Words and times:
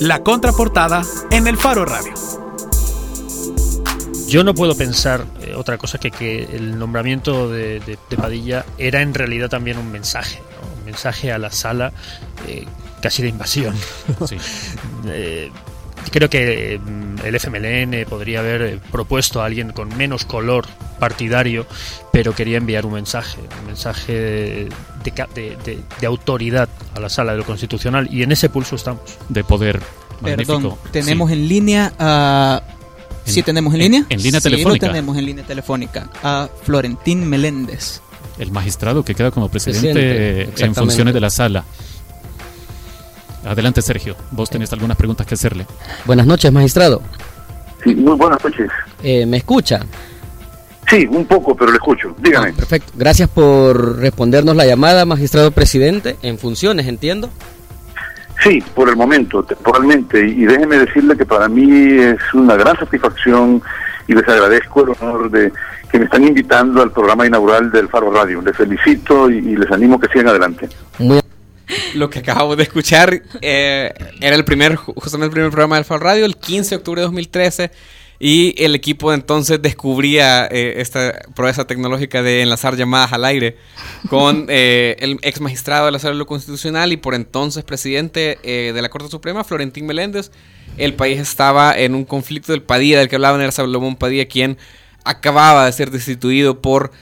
La 0.00 0.22
contraportada 0.22 1.02
en 1.30 1.46
el 1.46 1.56
Faro 1.56 1.84
Radio. 1.84 2.12
Yo 4.28 4.44
no 4.44 4.54
puedo 4.54 4.76
pensar 4.76 5.24
eh, 5.40 5.54
otra 5.56 5.76
cosa 5.76 5.98
que 5.98 6.10
que 6.10 6.44
el 6.44 6.78
nombramiento 6.78 7.48
de, 7.50 7.80
de- 7.80 7.98
de 8.08 8.16
Padilla 8.16 8.64
era 8.78 9.02
en 9.02 9.12
realidad 9.12 9.48
también 9.48 9.76
un 9.76 9.90
mensaje, 9.90 10.40
¿no? 10.60 10.78
un 10.78 10.84
mensaje 10.84 11.32
a 11.32 11.38
la 11.38 11.50
sala 11.50 11.92
eh, 12.46 12.64
casi 13.02 13.22
de 13.22 13.28
invasión. 13.28 13.74
Sí. 14.26 14.36
Eh, 15.06 15.50
creo 16.10 16.28
que 16.30 16.78
mm, 16.82 17.26
el 17.26 17.34
FMLN 17.34 18.04
podría 18.08 18.40
haber 18.40 18.62
eh, 18.62 18.80
propuesto 18.90 19.40
a 19.42 19.46
alguien 19.46 19.72
con 19.72 19.96
menos 19.96 20.24
color 20.24 20.66
partidario, 20.98 21.66
pero 22.12 22.34
quería 22.34 22.58
enviar 22.58 22.84
un 22.86 22.92
mensaje, 22.94 23.38
un 23.60 23.66
mensaje 23.66 24.68
de, 25.04 25.10
ca- 25.12 25.28
de- 25.34 25.56
de- 25.64 25.78
de 26.00 26.06
autoridad 26.06 26.68
a 26.94 27.00
la 27.00 27.08
sala 27.08 27.32
de 27.32 27.38
lo 27.38 27.44
constitucional 27.46 28.08
y 28.12 28.22
en 28.22 28.32
ese 28.32 28.48
pulso 28.48 28.76
estamos. 28.76 29.02
De 29.28 29.44
poder. 29.44 29.80
Magnífico. 30.20 30.54
Perdón, 30.60 30.78
tenemos 30.92 31.30
Sí. 31.30 31.34
en 31.36 31.48
línea 31.48 31.92
a... 31.98 32.62
¿Sí 33.24 33.38
En- 33.40 33.44
tenemos 33.46 33.74
en 33.74 33.80
en- 33.80 33.84
línea? 33.92 34.06
en 34.08 34.22
línea 34.22 34.40
Sí, 34.40 34.50
telefónica. 34.50 34.86
lo 34.86 34.92
tenemos 34.92 35.16
en 35.16 35.24
línea 35.26 35.44
telefónica. 35.46 36.08
A 36.22 36.48
Florentín 36.64 37.26
Meléndez. 37.26 38.00
El 38.38 38.50
magistrado 38.52 39.04
que 39.04 39.14
queda 39.14 39.30
como 39.30 39.48
presidente, 39.48 39.92
Presidente, 39.92 40.42
eh, 40.62 40.64
en 40.66 40.74
funciones 40.74 41.14
de 41.14 41.20
la 41.20 41.30
sala. 41.30 41.64
Adelante, 43.44 43.82
Sergio. 43.82 44.16
Vos 44.30 44.50
tenés 44.50 44.72
algunas 44.72 44.96
preguntas 44.96 45.26
que 45.26 45.34
hacerle. 45.34 45.66
Buenas 46.04 46.26
noches, 46.26 46.52
magistrado. 46.52 47.02
Sí, 47.82 47.94
muy 47.94 48.14
buenas 48.16 48.42
noches. 48.44 48.70
Eh, 49.02 49.24
¿Me 49.26 49.38
escucha? 49.38 49.80
Sí, 50.88 51.06
un 51.10 51.24
poco, 51.24 51.54
pero 51.54 51.70
le 51.70 51.76
escucho. 51.76 52.14
Dígame. 52.18 52.48
Ah, 52.48 52.52
perfecto. 52.56 52.92
Gracias 52.96 53.28
por 53.28 53.98
respondernos 53.98 54.56
la 54.56 54.66
llamada, 54.66 55.04
magistrado 55.04 55.52
presidente, 55.52 56.16
en 56.22 56.36
funciones, 56.36 56.86
entiendo. 56.86 57.30
Sí, 58.42 58.62
por 58.74 58.88
el 58.88 58.96
momento, 58.96 59.42
temporalmente. 59.42 60.26
Y 60.26 60.44
déjeme 60.44 60.78
decirle 60.78 61.16
que 61.16 61.26
para 61.26 61.48
mí 61.48 61.98
es 61.98 62.18
una 62.34 62.56
gran 62.56 62.76
satisfacción 62.76 63.62
y 64.08 64.14
les 64.14 64.26
agradezco 64.26 64.82
el 64.82 64.90
honor 65.00 65.30
de 65.30 65.52
que 65.90 65.98
me 65.98 66.06
están 66.06 66.24
invitando 66.24 66.82
al 66.82 66.90
programa 66.90 67.26
inaugural 67.26 67.70
del 67.70 67.88
Faro 67.88 68.10
Radio. 68.10 68.42
Les 68.42 68.56
felicito 68.56 69.30
y, 69.30 69.38
y 69.38 69.56
les 69.56 69.70
animo 69.70 70.00
que 70.00 70.08
sigan 70.08 70.28
adelante. 70.28 70.68
Muy 70.98 71.20
Lo 71.94 72.10
que 72.10 72.20
acabamos 72.20 72.56
de 72.56 72.62
escuchar 72.64 73.22
eh, 73.42 73.92
era 74.20 74.36
el 74.36 74.44
primer, 74.44 74.76
ju- 74.76 74.94
justamente 74.96 75.26
el 75.26 75.32
primer 75.32 75.50
programa 75.50 75.76
del 75.76 75.84
Faro 75.84 76.00
Radio, 76.04 76.24
el 76.24 76.36
15 76.36 76.70
de 76.70 76.76
octubre 76.76 77.00
de 77.00 77.04
2013. 77.06 77.70
Y 78.22 78.54
el 78.62 78.74
equipo 78.74 79.10
de 79.10 79.16
entonces 79.16 79.62
descubría 79.62 80.44
eh, 80.50 80.74
esta 80.76 81.22
proeza 81.34 81.66
tecnológica 81.66 82.22
de 82.22 82.42
enlazar 82.42 82.76
llamadas 82.76 83.14
al 83.14 83.24
aire 83.24 83.56
con 84.10 84.44
eh, 84.50 84.94
el 85.00 85.18
ex 85.22 85.40
magistrado 85.40 85.86
de 85.86 85.92
la 85.92 85.98
Sala 85.98 86.12
de 86.12 86.18
lo 86.18 86.26
Constitucional 86.26 86.92
y 86.92 86.98
por 86.98 87.14
entonces 87.14 87.64
presidente 87.64 88.38
eh, 88.42 88.72
de 88.74 88.82
la 88.82 88.90
Corte 88.90 89.08
Suprema, 89.08 89.42
Florentín 89.42 89.86
Meléndez. 89.86 90.32
El 90.76 90.92
país 90.94 91.18
estaba 91.18 91.72
en 91.78 91.94
un 91.94 92.04
conflicto 92.04 92.52
del 92.52 92.62
Padilla, 92.62 92.98
del 92.98 93.08
que 93.08 93.16
hablaban 93.16 93.40
era 93.40 93.52
Salomón 93.52 93.96
Padilla, 93.96 94.26
quien 94.28 94.58
acababa 95.02 95.64
de 95.64 95.72
ser 95.72 95.90
destituido 95.90 96.60
por 96.60 96.92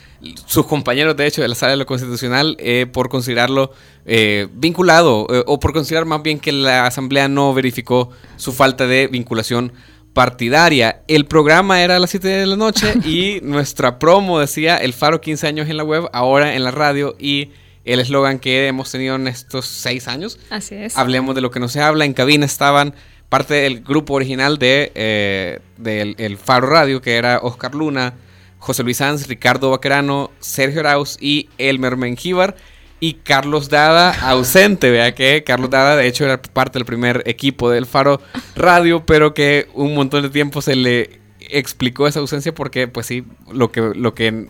sus 0.46 0.66
compañeros, 0.66 1.16
de 1.16 1.26
hecho, 1.26 1.42
de 1.42 1.48
la 1.48 1.54
sala 1.54 1.72
de 1.72 1.76
lo 1.76 1.86
constitucional, 1.86 2.56
eh, 2.58 2.86
por 2.92 3.08
considerarlo 3.08 3.72
eh, 4.04 4.48
vinculado, 4.52 5.26
eh, 5.30 5.44
o 5.46 5.60
por 5.60 5.72
considerar 5.72 6.06
más 6.06 6.22
bien 6.22 6.40
que 6.40 6.52
la 6.52 6.86
Asamblea 6.86 7.28
no 7.28 7.54
verificó 7.54 8.10
su 8.36 8.52
falta 8.52 8.86
de 8.86 9.06
vinculación 9.06 9.72
partidaria. 10.14 11.02
El 11.06 11.26
programa 11.26 11.82
era 11.82 11.96
a 11.96 11.98
las 12.00 12.10
7 12.10 12.26
de 12.26 12.46
la 12.46 12.56
noche 12.56 12.94
y 13.04 13.40
nuestra 13.42 13.98
promo 13.98 14.40
decía 14.40 14.76
el 14.76 14.92
Faro 14.92 15.20
15 15.20 15.46
años 15.46 15.68
en 15.68 15.76
la 15.76 15.84
web, 15.84 16.08
ahora 16.12 16.56
en 16.56 16.64
la 16.64 16.72
radio 16.72 17.14
y 17.18 17.50
el 17.84 18.00
eslogan 18.00 18.38
que 18.38 18.66
hemos 18.66 18.90
tenido 18.90 19.14
en 19.14 19.28
estos 19.28 19.66
6 19.66 20.08
años. 20.08 20.40
Así 20.50 20.74
es. 20.74 20.98
Hablemos 20.98 21.34
de 21.36 21.40
lo 21.40 21.50
que 21.50 21.60
no 21.60 21.68
se 21.68 21.80
habla. 21.80 22.04
En 22.04 22.12
cabina 22.12 22.44
estaban 22.44 22.94
parte 23.28 23.54
del 23.54 23.82
grupo 23.82 24.14
original 24.14 24.58
de 24.58 25.60
del 25.76 26.16
el 26.18 26.36
Faro 26.38 26.66
Radio, 26.66 27.00
que 27.00 27.16
era 27.16 27.38
Oscar 27.40 27.74
Luna, 27.74 28.14
José 28.58 28.82
Luis 28.82 28.98
Sanz, 28.98 29.28
Ricardo 29.28 29.70
Baquerano, 29.70 30.30
Sergio 30.40 30.80
Arauz 30.80 31.16
y 31.20 31.48
Elmer 31.58 31.96
Mengíbar. 31.96 32.56
Y 33.00 33.14
Carlos 33.14 33.68
Dada 33.68 34.10
ausente, 34.28 34.90
vea 34.90 35.14
que 35.14 35.44
Carlos 35.44 35.70
Dada 35.70 35.94
de 35.94 36.08
hecho 36.08 36.24
era 36.24 36.42
parte 36.42 36.80
del 36.80 36.84
primer 36.84 37.22
equipo 37.26 37.70
del 37.70 37.86
Faro 37.86 38.20
Radio, 38.56 39.06
pero 39.06 39.34
que 39.34 39.68
un 39.74 39.94
montón 39.94 40.22
de 40.24 40.30
tiempo 40.30 40.62
se 40.62 40.74
le 40.74 41.20
explicó 41.38 42.08
esa 42.08 42.18
ausencia 42.18 42.52
porque 42.52 42.88
pues 42.88 43.06
sí, 43.06 43.24
lo 43.52 43.70
que, 43.70 43.92
lo 43.94 44.14
que 44.14 44.48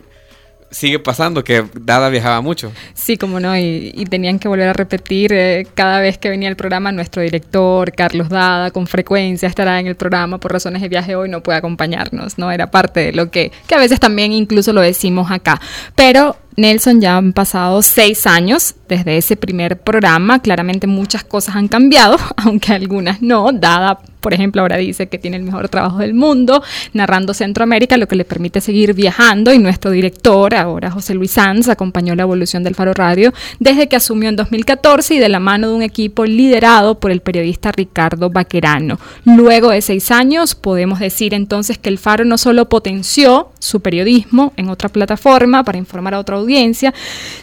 sigue 0.71 0.99
pasando, 0.99 1.43
que 1.43 1.65
Dada 1.79 2.09
viajaba 2.09 2.41
mucho. 2.41 2.71
Sí, 2.93 3.17
como 3.17 3.39
no, 3.39 3.57
y, 3.57 3.91
y 3.95 4.05
tenían 4.05 4.39
que 4.39 4.47
volver 4.47 4.69
a 4.69 4.73
repetir 4.73 5.33
eh, 5.33 5.67
cada 5.73 5.99
vez 5.99 6.17
que 6.17 6.29
venía 6.29 6.49
el 6.49 6.55
programa 6.55 6.91
nuestro 6.91 7.21
director, 7.21 7.91
Carlos 7.93 8.29
Dada, 8.29 8.71
con 8.71 8.87
frecuencia 8.87 9.47
estará 9.47 9.79
en 9.79 9.87
el 9.87 9.95
programa 9.95 10.37
por 10.37 10.51
razones 10.51 10.81
de 10.81 10.89
viaje 10.89 11.15
hoy, 11.15 11.29
no 11.29 11.41
puede 11.41 11.57
acompañarnos, 11.57 12.37
¿no? 12.37 12.51
Era 12.51 12.71
parte 12.71 12.99
de 12.99 13.11
lo 13.13 13.31
que, 13.31 13.51
que 13.67 13.75
a 13.75 13.79
veces 13.79 13.99
también 13.99 14.31
incluso 14.31 14.73
lo 14.73 14.81
decimos 14.81 15.31
acá. 15.31 15.59
Pero 15.95 16.35
Nelson, 16.59 17.01
ya 17.01 17.17
han 17.17 17.33
pasado 17.33 17.81
seis 17.81 18.27
años 18.27 18.75
desde 18.87 19.17
ese 19.17 19.35
primer 19.35 19.79
programa, 19.79 20.41
claramente 20.41 20.87
muchas 20.87 21.23
cosas 21.23 21.55
han 21.55 21.67
cambiado, 21.67 22.17
aunque 22.37 22.73
algunas 22.73 23.21
no, 23.21 23.51
Dada 23.51 23.99
por 24.19 24.33
ejemplo, 24.33 24.61
ahora 24.61 24.77
dice 24.77 25.07
que 25.07 25.17
tiene 25.17 25.37
el 25.37 25.43
mejor 25.43 25.69
trabajo 25.69 25.99
del 25.99 26.13
mundo, 26.13 26.61
narrando 26.93 27.33
Centroamérica, 27.33 27.97
lo 27.97 28.07
que 28.07 28.15
le 28.15 28.25
permite 28.25 28.61
seguir 28.61 28.93
viajando. 28.93 29.53
Y 29.53 29.59
nuestro 29.59 29.91
director, 29.91 30.55
ahora 30.55 30.91
José 30.91 31.13
Luis 31.13 31.31
Sanz, 31.31 31.69
acompañó 31.69 32.15
la 32.15 32.23
evolución 32.23 32.63
del 32.63 32.75
Faro 32.75 32.93
Radio 32.93 33.33
desde 33.59 33.87
que 33.87 33.95
asumió 33.95 34.29
en 34.29 34.35
2014 34.35 35.15
y 35.15 35.19
de 35.19 35.29
la 35.29 35.39
mano 35.39 35.69
de 35.69 35.75
un 35.75 35.83
equipo 35.83 36.25
liderado 36.25 36.99
por 36.99 37.11
el 37.11 37.21
periodista 37.21 37.71
Ricardo 37.71 38.29
Baquerano. 38.29 38.99
Luego 39.23 39.69
de 39.69 39.81
seis 39.81 40.11
años, 40.11 40.55
podemos 40.55 40.99
decir 40.99 41.33
entonces 41.33 41.77
que 41.77 41.89
el 41.89 41.97
Faro 41.97 42.25
no 42.25 42.37
solo 42.37 42.67
potenció 42.67 43.51
su 43.59 43.79
periodismo 43.79 44.53
en 44.57 44.69
otra 44.69 44.89
plataforma 44.89 45.63
para 45.63 45.77
informar 45.77 46.13
a 46.13 46.19
otra 46.19 46.37
audiencia, 46.37 46.48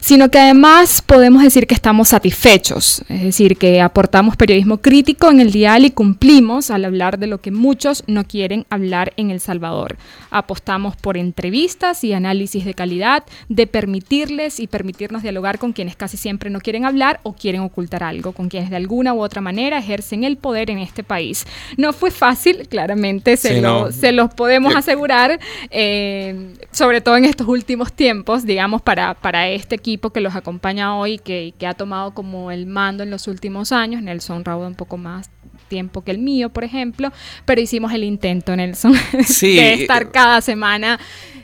sino 0.00 0.30
que 0.30 0.38
además 0.38 1.02
podemos 1.02 1.42
decir 1.42 1.66
que 1.66 1.74
estamos 1.74 2.08
satisfechos, 2.08 3.02
es 3.08 3.22
decir, 3.22 3.56
que 3.56 3.80
aportamos 3.80 4.36
periodismo 4.36 4.78
crítico 4.78 5.30
en 5.30 5.40
el 5.40 5.52
dial 5.52 5.84
y 5.84 5.90
cumplimos 5.90 6.70
al 6.70 6.84
hablar 6.84 7.18
de 7.18 7.26
lo 7.26 7.40
que 7.40 7.50
muchos 7.50 8.04
no 8.06 8.24
quieren 8.24 8.66
hablar 8.70 9.12
en 9.16 9.30
El 9.30 9.40
Salvador. 9.40 9.96
Apostamos 10.30 10.96
por 10.96 11.16
entrevistas 11.16 12.04
y 12.04 12.12
análisis 12.12 12.64
de 12.64 12.74
calidad, 12.74 13.24
de 13.48 13.66
permitirles 13.66 14.60
y 14.60 14.66
permitirnos 14.66 15.22
dialogar 15.22 15.58
con 15.58 15.72
quienes 15.72 15.96
casi 15.96 16.16
siempre 16.16 16.50
no 16.50 16.60
quieren 16.60 16.84
hablar 16.84 17.20
o 17.22 17.32
quieren 17.34 17.60
ocultar 17.62 18.02
algo, 18.02 18.32
con 18.32 18.48
quienes 18.48 18.70
de 18.70 18.76
alguna 18.76 19.14
u 19.14 19.20
otra 19.22 19.40
manera 19.40 19.78
ejercen 19.78 20.24
el 20.24 20.36
poder 20.36 20.70
en 20.70 20.78
este 20.78 21.02
país. 21.04 21.46
No 21.76 21.92
fue 21.92 22.10
fácil, 22.10 22.68
claramente, 22.68 23.36
se, 23.36 23.54
Sí, 23.56 23.60
lo- 23.60 23.86
no. 23.86 23.92
se 23.92 24.12
los 24.12 24.32
podemos 24.34 24.74
asegurar, 24.76 25.38
eh, 25.70 26.54
sobre 26.72 27.00
todo 27.00 27.16
en 27.16 27.24
estos 27.24 27.46
últimos 27.48 27.92
tiempos, 27.92 28.44
digamos, 28.44 28.82
para, 28.86 29.14
para 29.14 29.48
este 29.50 29.74
equipo 29.74 30.10
que 30.10 30.20
los 30.20 30.36
acompaña 30.36 30.96
hoy, 30.96 31.18
que, 31.18 31.52
que 31.58 31.66
ha 31.66 31.74
tomado 31.74 32.14
como 32.14 32.52
el 32.52 32.66
mando 32.66 33.02
en 33.02 33.10
los 33.10 33.26
últimos 33.26 33.72
años, 33.72 34.00
Nelson 34.00 34.44
Rauda 34.44 34.68
un 34.68 34.76
poco 34.76 34.96
más 34.96 35.28
tiempo 35.68 36.04
que 36.04 36.12
el 36.12 36.18
mío, 36.18 36.50
por 36.50 36.62
ejemplo, 36.62 37.10
pero 37.44 37.60
hicimos 37.60 37.92
el 37.92 38.04
intento, 38.04 38.54
Nelson, 38.54 38.94
Sí. 39.26 39.56
de 39.56 39.72
estar 39.74 40.12
cada 40.12 40.40
semana 40.40 41.00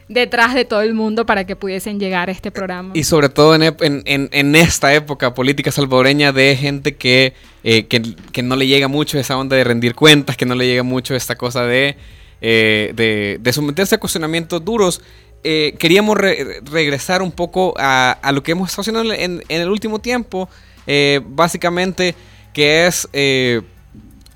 detrás 0.08 0.54
de 0.54 0.64
todo 0.64 0.82
el 0.82 0.94
mundo 0.94 1.26
para 1.26 1.44
que 1.44 1.56
pudiesen 1.56 1.98
llegar 1.98 2.28
a 2.28 2.32
este 2.32 2.52
programa. 2.52 2.92
Y 2.94 3.02
sobre 3.02 3.28
todo 3.28 3.56
en- 3.56 3.64
en- 3.80 4.28
en 4.30 4.54
esta 4.54 4.94
época 4.94 5.34
política 5.34 5.72
salvadoreña 5.72 6.30
de 6.32 6.54
gente 6.56 6.94
que, 6.94 7.32
eh, 7.64 7.86
que, 7.86 8.02
que 8.30 8.42
no 8.42 8.54
le 8.54 8.68
llega 8.68 8.86
mucho 8.86 9.18
esa 9.18 9.36
onda 9.36 9.56
de 9.56 9.64
rendir 9.64 9.94
cuentas, 9.96 10.36
que 10.36 10.46
no 10.46 10.54
le 10.54 10.66
llega 10.66 10.84
mucho 10.84 11.16
esta 11.16 11.34
cosa 11.34 11.64
de, 11.66 11.96
eh, 12.40 12.92
de, 12.94 13.38
de 13.40 13.52
someterse 13.52 13.96
a 13.96 13.98
cuestionamientos 13.98 14.64
duros. 14.64 15.02
Eh, 15.44 15.74
queríamos 15.78 16.16
re- 16.16 16.60
regresar 16.70 17.20
un 17.20 17.32
poco 17.32 17.74
a, 17.76 18.30
lo 18.32 18.42
que 18.42 18.52
hemos 18.52 18.70
estado 18.70 18.82
haciendo 18.82 19.12
en, 19.12 19.42
el 19.48 19.68
último 19.68 20.00
tiempo, 20.00 20.48
eh, 20.86 21.20
básicamente, 21.24 22.14
que 22.52 22.86
es 22.86 23.08
eh, 23.12 23.62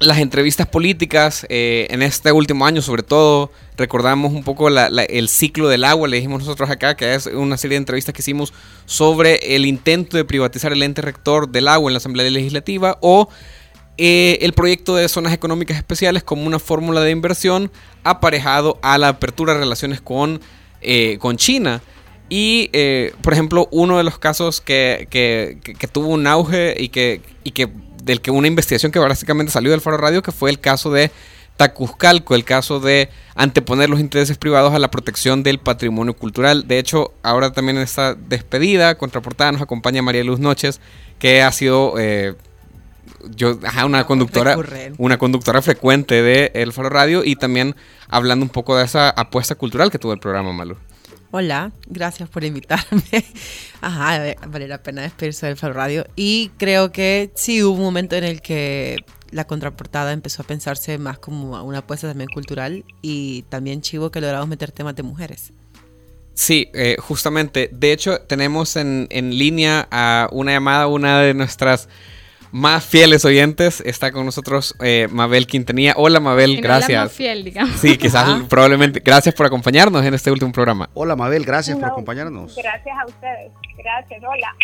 las 0.00 0.19
entrevistas 0.19 0.67
políticas 0.67 1.47
en 1.49 2.03
este 2.03 2.32
último 2.32 2.67
año, 2.67 2.82
sobre 2.82 3.03
todo, 3.03 3.50
recordamos 3.76 4.32
un 4.32 4.43
poco 4.43 4.69
el 4.69 5.29
ciclo 5.29 5.69
del 5.69 5.85
agua, 5.85 6.08
le 6.08 6.17
dijimos 6.17 6.41
nosotros 6.41 6.69
acá, 6.69 6.97
que 6.97 7.14
es 7.14 7.26
una 7.26 7.56
serie 7.56 7.76
de 7.76 7.79
entrevistas 7.79 8.14
que 8.14 8.20
hicimos 8.20 8.52
sobre 8.85 9.55
el 9.56 9.64
intento 9.64 10.17
de 10.19 10.25
privatizar 10.25 10.73
el 10.73 10.82
ente 10.82 11.00
rector 11.02 11.49
del 11.49 11.69
agua 11.69 11.88
en 11.88 11.94
la 11.94 11.99
Asamblea 11.99 12.29
Legislativa 12.31 12.99
o 13.00 13.29
el 13.97 14.52
proyecto 14.52 14.97
de 14.97 15.09
zonas 15.09 15.32
económicas 15.32 15.79
especiales 15.79 16.23
como 16.23 16.47
una 16.47 16.59
fórmula 16.59 17.00
de 17.00 17.11
inversión 17.12 17.70
aparejado 18.05 18.79
a 18.82 18.99
la 18.99 19.09
apertura 19.09 19.55
de 19.55 19.61
relaciones 19.61 20.02
con, 20.02 20.43
eh, 20.87 21.19
con 21.19 21.37
China. 21.37 21.83
Y, 22.29 22.71
eh, 22.73 23.12
por 23.23 23.35
ejemplo, 23.35 23.69
uno 23.71 23.99
de 23.99 24.05
los 24.05 24.19
casos 24.19 24.61
que, 24.61 25.06
que- 25.11 25.59
que- 25.79 25.87
tuvo 25.87 26.09
un 26.09 26.27
auge 26.27 26.75
y 26.79 26.88
que, 26.88 27.21
y 27.44 27.50
que 27.53 27.69
del 28.03 28.21
que 28.21 28.31
una 28.31 28.49
investigación 28.49 28.91
que 28.91 28.99
básicamente 28.99 29.53
salió 29.53 29.71
del 29.71 29.81
Faro 29.81 29.97
Radio, 29.97 30.23
que 30.23 30.33
fue 30.33 30.50
el 30.50 30.59
caso 30.59 30.91
de 30.91 31.11
Tacuzcalco, 31.56 32.35
el 32.35 32.44
caso 32.44 32.81
de 32.81 33.09
anteponer 33.35 33.88
los 33.88 34.00
intereses 34.00 34.37
privados 34.38 34.75
a 34.75 34.79
la 34.79 34.91
protección 34.91 35.43
del 35.43 35.59
patrimonio 35.59 36.15
cultural. 36.15 36.67
De 36.69 36.79
hecho, 36.79 37.12
ahora 37.23 37.53
también 37.53 37.77
en 37.79 37.83
esta 37.85 38.15
despedida, 38.15 38.97
contraportada, 38.97 39.53
nos 39.53 39.62
acompaña 39.62 40.03
María 40.03 40.23
Luz 40.25 40.38
Noches, 40.41 40.81
que 41.19 41.43
ha 41.43 41.50
sido 41.53 41.94
eh, 41.99 42.35
yo, 43.34 43.58
ajá, 43.64 43.87
una 43.87 44.06
conductora, 44.06 44.56
una 44.99 45.19
conductora 45.19 45.62
frecuente 45.62 46.23
de 46.23 46.52
El 46.55 46.73
Faro 46.73 46.88
Radio 46.88 47.25
y 47.25 47.37
también 47.37 47.75
hablando 48.08 48.44
un 48.44 48.50
poco 48.50 48.76
de 48.76 48.84
esa 48.84 49.11
apuesta 49.11 49.55
cultural 49.55 49.90
que 49.90 49.99
tuvo 49.99 50.12
el 50.12 50.20
programa, 50.20 50.52
Malu. 50.52 50.76
Hola, 51.32 51.73
gracias 51.87 52.28
por 52.28 52.44
invitarme. 52.44 53.02
Ajá, 53.81 54.34
vale 54.49 54.69
la 54.69 54.82
pena 54.82 55.02
despedirse 55.02 55.46
del 55.46 55.56
Faro 55.56 55.75
Radio. 55.75 56.06
Y 56.14 56.50
creo 56.56 56.93
que 56.93 57.31
sí 57.34 57.62
hubo 57.62 57.75
un 57.75 57.82
momento 57.82 58.17
en 58.17 58.25
el 58.25 58.40
que 58.40 59.05
la 59.31 59.46
contraportada 59.46 60.12
empezó 60.12 60.43
a 60.43 60.46
pensarse 60.46 60.99
más 60.99 61.19
como 61.19 61.62
una 61.62 61.78
apuesta 61.78 62.08
también 62.08 62.31
cultural 62.32 62.84
y 63.02 63.43
también 63.49 63.82
chivo 63.82 64.11
que 64.11 64.20
logramos 64.20 64.49
meter 64.49 64.73
temas 64.73 64.94
de 64.94 65.02
mujeres. 65.02 65.52
Sí, 66.34 66.70
eh, 66.75 66.96
justamente. 67.00 67.70
De 67.73 67.93
hecho, 67.93 68.20
tenemos 68.20 68.76
en, 68.76 69.06
en 69.11 69.37
línea 69.37 69.88
a 69.90 70.28
una 70.32 70.52
llamada, 70.52 70.87
una 70.87 71.20
de 71.20 71.34
nuestras 71.34 71.88
más 72.52 72.84
fieles 72.84 73.25
oyentes. 73.25 73.82
Está 73.84 74.12
con 74.12 74.25
nosotros 74.25 74.75
eh, 74.81 75.08
Mabel 75.10 75.46
Quintanilla. 75.46 75.94
Hola 75.96 76.20
Mabel, 76.20 76.50
la 76.54 76.56
más 76.56 76.62
gracias. 76.88 77.12
fiel, 77.12 77.44
digamos. 77.44 77.78
Sí, 77.81 77.96
quizás 77.98 78.43
probablemente. 78.48 79.00
Gracias 79.04 79.34
por 79.34 79.46
acompañarnos 79.46 80.04
en 80.04 80.14
este 80.14 80.31
último 80.31 80.52
programa. 80.52 80.88
Hola 80.94 81.16
Mabel, 81.16 81.44
gracias 81.44 81.76
por 81.76 81.87
No, 81.87 81.93
acompañarnos. 81.93 82.54
Gracias 82.56 82.96
a 82.98 83.06
ustedes. 83.06 83.52
Gracias, 83.76 84.22
hola. 84.22 84.54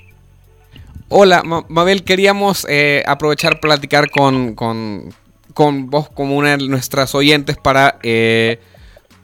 Hola, 1.08 1.42
Ma- 1.42 1.64
Mabel, 1.68 2.04
queríamos 2.04 2.66
eh, 2.70 3.02
aprovechar 3.06 3.60
para 3.60 3.74
platicar 3.74 4.10
con, 4.10 4.54
con, 4.54 5.12
con 5.52 5.90
vos 5.90 6.08
como 6.08 6.36
una 6.38 6.56
de 6.56 6.68
nuestras 6.68 7.14
oyentes 7.14 7.58
para, 7.58 7.98
eh, 8.02 8.58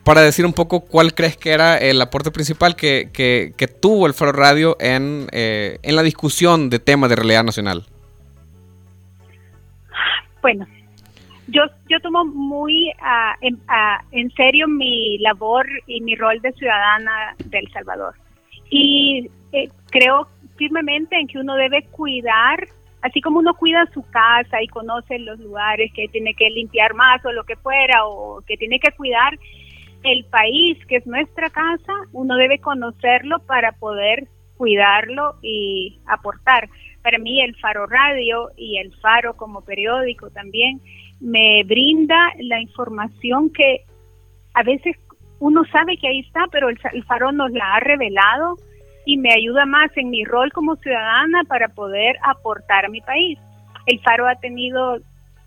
para 0.05 0.21
decir 0.21 0.45
un 0.45 0.53
poco 0.53 0.81
cuál 0.81 1.15
crees 1.15 1.39
que 1.39 1.51
era 1.51 1.79
el 1.79 1.99
aporte 2.03 2.31
principal 2.31 2.77
que, 2.77 3.09
que- 3.11 3.55
que 3.57 3.69
tuvo 3.69 4.07
el 4.07 4.13
Faro 4.13 4.33
Radio 4.33 4.77
en, 4.81 5.29
eh, 5.33 5.79
en 5.83 5.97
la 5.97 6.03
discusión 6.03 6.69
de 6.69 6.79
temas 6.79 7.09
de 7.09 7.17
realidad 7.17 7.45
nacional. 7.45 7.87
Bueno, 10.43 10.67
yo, 11.49 11.63
yo 11.89 12.01
tomo 12.01 12.25
muy 12.25 12.93
ah, 13.01 13.35
en, 13.41 13.59
ah, 13.69 14.03
en 14.13 14.31
serio 14.33 14.69
mi 14.69 15.19
labor 15.19 15.67
y 15.87 16.01
mi 16.01 16.15
rol 16.15 16.41
de 16.41 16.53
ciudadana 16.53 17.35
de 17.45 17.59
El 17.59 17.73
Salvador. 17.73 18.15
Y 18.71 19.31
eh, 19.53 19.71
creo 19.91 20.29
firmemente 20.57 21.19
en 21.19 21.27
que 21.27 21.39
uno 21.39 21.55
debe 21.55 21.85
cuidar, 21.85 22.69
así 23.01 23.21
como 23.21 23.39
uno 23.39 23.55
cuida 23.55 23.87
su 23.95 24.03
casa 24.11 24.63
y 24.63 24.69
conoce 24.69 25.19
los 25.21 25.39
lugares 25.39 25.91
que 25.95 26.09
tiene 26.09 26.35
que 26.35 26.51
limpiar 26.51 26.95
más 26.95 27.25
o 27.25 27.33
lo 27.33 27.45
que 27.45 27.57
fuera, 27.57 28.05
o 28.07 28.43
que 28.47 28.57
tiene 28.57 28.79
que 28.79 28.93
cuidar 28.93 29.39
el 30.03 30.25
país, 30.27 30.79
que 30.87 30.97
es 30.97 31.07
nuestra 31.07 31.51
casa, 31.51 31.93
uno 32.13 32.37
debe 32.37 32.59
conocerlo 32.61 33.41
para 33.41 33.73
poder 33.73 34.29
cuidarlo 34.57 35.37
y 35.43 35.99
aportar. 36.07 36.69
Para 37.03 37.19
mí 37.19 37.41
el 37.41 37.57
Faro 37.57 37.87
Radio 37.87 38.51
y 38.57 38.79
el 38.79 38.95
Faro 38.97 39.37
como 39.37 39.63
periódico 39.63 40.31
también 40.31 40.81
me 41.21 41.63
brinda 41.65 42.33
la 42.39 42.61
información 42.61 43.51
que 43.51 43.85
a 44.55 44.63
veces 44.63 44.97
uno 45.41 45.63
sabe 45.71 45.97
que 45.97 46.09
ahí 46.09 46.21
está, 46.21 46.47
pero 46.51 46.69
el, 46.69 46.79
Faro 47.05 47.33
nos 47.33 47.51
la 47.53 47.75
ha 47.75 47.81
revelado 47.81 48.57
y 49.05 49.17
me 49.17 49.33
ayuda 49.33 49.67
más 49.67 49.91
en 49.97 50.11
mi 50.11 50.25
rol 50.25 50.53
como 50.53 50.77
ciudadana 50.77 51.45
para 51.45 51.69
poder 51.69 52.17
aportar 52.23 52.87
a 52.87 52.89
mi 52.89 53.01
país. 53.01 53.39
El 53.87 54.01
Faro 54.01 54.27
ha 54.27 54.35
tenido, 54.37 54.99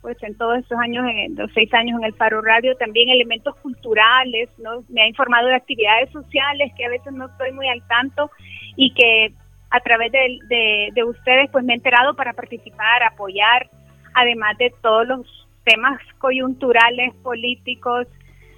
pues 0.02 0.18
en 0.24 0.36
todos 0.38 0.60
estos 0.60 0.80
años, 0.80 1.06
en 1.08 1.36
los 1.36 1.52
seis 1.54 1.72
años 1.74 2.00
en 2.00 2.06
el 2.06 2.14
Faro 2.16 2.42
Radio, 2.42 2.76
también 2.78 3.10
elementos 3.10 3.56
culturales, 3.58 4.50
¿no? 4.58 4.84
Me 4.90 5.02
ha 5.02 5.08
informado 5.08 5.48
de 5.48 5.56
actividades 5.56 6.10
sociales 6.12 6.72
que 6.76 6.86
a 6.86 6.90
veces 6.90 7.14
no 7.14 7.28
estoy 7.28 7.52
muy 7.52 7.68
al 7.68 7.86
tanto 7.88 8.32
y 8.78 8.94
que 8.94 9.34
a 9.72 9.80
través 9.80 10.12
de, 10.12 10.40
de, 10.48 10.90
de 10.94 11.04
ustedes 11.04 11.50
pues 11.52 11.64
me 11.64 11.74
he 11.74 11.76
enterado 11.78 12.14
para 12.16 12.34
participar, 12.34 13.04
apoyar, 13.04 13.70
además 14.14 14.58
de 14.58 14.74
todos 14.82 15.08
los 15.08 15.48
temas 15.64 16.00
coyunturales, 16.20 17.14
políticos, 17.24 18.08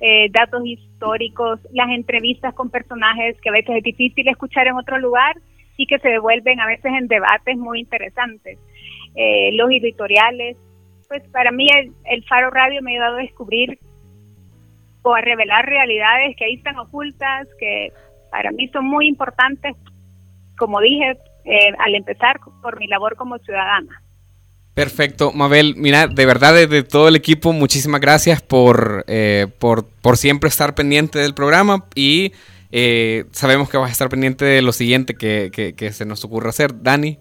eh, 0.01 0.27
datos 0.31 0.65
históricos, 0.65 1.59
las 1.71 1.89
entrevistas 1.89 2.53
con 2.53 2.69
personajes 2.69 3.39
que 3.41 3.49
a 3.49 3.53
veces 3.53 3.77
es 3.77 3.83
difícil 3.83 4.27
escuchar 4.27 4.67
en 4.67 4.75
otro 4.75 4.97
lugar 4.99 5.37
y 5.77 5.85
que 5.85 5.99
se 5.99 6.09
devuelven 6.09 6.59
a 6.59 6.67
veces 6.67 6.91
en 6.97 7.07
debates 7.07 7.57
muy 7.57 7.79
interesantes. 7.79 8.59
Eh, 9.15 9.51
los 9.53 9.69
editoriales, 9.69 10.57
pues 11.07 11.23
para 11.29 11.51
mí 11.51 11.67
el 12.05 12.23
Faro 12.25 12.49
Radio 12.49 12.81
me 12.81 12.91
ha 12.91 12.93
ayudado 12.95 13.17
a 13.17 13.21
descubrir 13.21 13.77
o 15.03 15.13
a 15.13 15.21
revelar 15.21 15.65
realidades 15.65 16.35
que 16.35 16.45
ahí 16.45 16.55
están 16.55 16.79
ocultas, 16.79 17.47
que 17.59 17.91
para 18.31 18.51
mí 18.51 18.67
son 18.69 18.85
muy 18.85 19.07
importantes, 19.07 19.75
como 20.57 20.79
dije 20.81 21.17
eh, 21.45 21.73
al 21.79 21.95
empezar, 21.95 22.39
por 22.61 22.79
mi 22.79 22.87
labor 22.87 23.15
como 23.15 23.37
ciudadana. 23.39 24.01
Perfecto, 24.73 25.31
Mabel. 25.33 25.75
Mira, 25.77 26.07
de 26.07 26.25
verdad, 26.25 26.53
desde 26.55 26.81
todo 26.83 27.07
el 27.07 27.15
equipo, 27.15 27.53
muchísimas 27.53 28.01
gracias 28.01 28.41
por, 28.41 29.05
eh, 29.07 29.47
por, 29.59 29.85
por 29.85 30.17
siempre 30.17 30.47
estar 30.49 30.73
pendiente 30.73 31.19
del 31.19 31.35
programa 31.35 31.85
y 31.93 32.31
eh, 32.71 33.25
sabemos 33.31 33.69
que 33.69 33.77
vas 33.77 33.89
a 33.89 33.91
estar 33.91 34.09
pendiente 34.09 34.45
de 34.45 34.63
lo 34.63 34.71
siguiente 34.71 35.13
que, 35.13 35.51
que- 35.53 35.73
que 35.73 35.91
se 35.93 36.05
nos 36.05 36.25
ocurra 36.25 36.49
hacer. 36.49 36.81
Dani. 36.81 37.19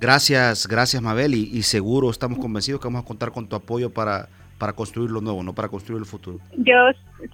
Gracias, 0.00 0.66
gracias 0.66 1.00
Mabel 1.00 1.34
y, 1.36 1.48
y 1.56 1.62
seguro 1.62 2.10
estamos 2.10 2.40
convencidos 2.40 2.80
que 2.80 2.88
vamos 2.88 3.04
a 3.04 3.06
contar 3.06 3.30
con 3.30 3.46
tu 3.48 3.54
apoyo 3.54 3.90
para, 3.90 4.28
para 4.62 4.74
construir 4.74 5.10
lo 5.10 5.20
nuevo, 5.20 5.42
no 5.42 5.56
para 5.56 5.66
construir 5.66 5.98
el 5.98 6.06
futuro. 6.06 6.38
Yo, 6.56 6.76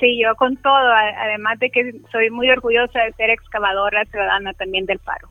sí, 0.01 0.19
yo 0.19 0.35
con 0.37 0.57
todo, 0.57 0.89
además 1.19 1.59
de 1.59 1.69
que 1.69 2.01
soy 2.11 2.31
muy 2.31 2.49
orgullosa 2.49 3.01
de 3.01 3.13
ser 3.19 3.29
excavadora 3.29 4.07
ciudadana 4.07 4.55
también 4.55 4.87
del 4.87 4.99
paro. 4.99 5.29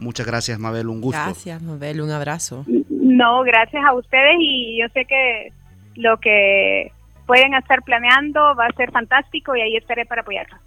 Muchas 0.00 0.26
gracias 0.26 0.58
Mabel, 0.58 0.88
un 0.88 1.00
gusto. 1.00 1.22
Gracias, 1.24 1.62
Mabel, 1.62 2.00
un 2.00 2.10
abrazo. 2.10 2.64
No, 2.90 3.44
gracias 3.44 3.84
a 3.84 3.94
ustedes 3.94 4.34
y 4.40 4.80
yo 4.80 4.88
sé 4.92 5.04
que 5.04 5.52
lo 5.94 6.16
que 6.16 6.90
pueden 7.24 7.54
estar 7.54 7.84
planeando 7.84 8.40
va 8.56 8.66
a 8.66 8.72
ser 8.72 8.90
fantástico 8.90 9.54
y 9.54 9.60
ahí 9.60 9.76
estaré 9.76 10.06
para 10.06 10.22
apoyarlos. 10.22 10.58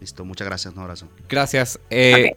Listo, 0.00 0.24
muchas 0.24 0.48
gracias, 0.48 0.72
un 0.72 0.80
abrazo. 0.80 1.06
Gracias. 1.28 1.78
Eh, 1.90 2.34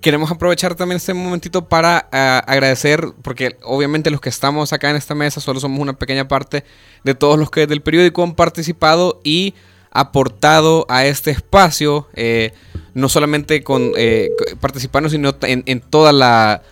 Queremos 0.00 0.30
aprovechar 0.30 0.74
también 0.76 0.96
este 0.96 1.12
momentito 1.12 1.68
para 1.68 2.08
ah, 2.10 2.42
agradecer, 2.46 3.12
porque 3.22 3.58
obviamente 3.62 4.10
los 4.10 4.20
que 4.22 4.30
estamos 4.30 4.72
acá 4.72 4.88
en 4.88 4.96
esta 4.96 5.14
mesa 5.14 5.40
solo 5.40 5.60
somos 5.60 5.78
una 5.78 5.92
pequeña 5.98 6.26
parte 6.26 6.64
de 7.04 7.14
todos 7.14 7.38
los 7.38 7.50
que 7.50 7.66
del 7.66 7.82
periódico 7.82 8.22
han 8.22 8.34
participado 8.34 9.20
y 9.24 9.54
aportado 9.90 10.86
a 10.88 11.04
este 11.04 11.30
espacio, 11.32 12.08
eh, 12.14 12.52
no 12.94 13.08
solamente 13.10 13.62
con 13.62 13.92
eh, 13.96 14.30
participando, 14.60 15.10
sino 15.10 15.34
en, 15.42 15.80
toda 15.80 16.12
la... 16.12 16.62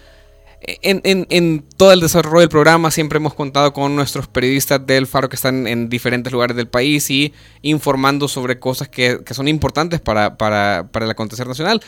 En, 0.61 1.01
en- 1.05 1.27
en 1.31 1.65
todo 1.77 1.93
el 1.93 2.01
desarrollo 2.01 2.41
del 2.41 2.49
programa 2.49 2.91
siempre 2.91 3.19
hemos 3.19 3.35
contado 3.35 3.73
con 3.73 3.95
nuestros 3.95 4.27
periodistas 4.27 4.85
del 4.87 5.07
Faro 5.07 5.29
que 5.29 5.37
están 5.37 5.67
en 5.67 5.89
diferentes 5.89 6.33
lugares 6.33 6.57
del 6.57 6.67
país 6.67 7.11
y 7.11 7.33
informando 7.63 8.27
sobre 8.27 8.59
cosas 8.59 8.89
que, 8.89 9.21
que 9.25 9.35
son 9.35 9.49
importantes 9.49 10.01
para, 10.01 10.37
para, 10.37 10.89
para 10.91 11.05
el 11.05 11.11
acontecer 11.11 11.47
nacional. 11.47 11.81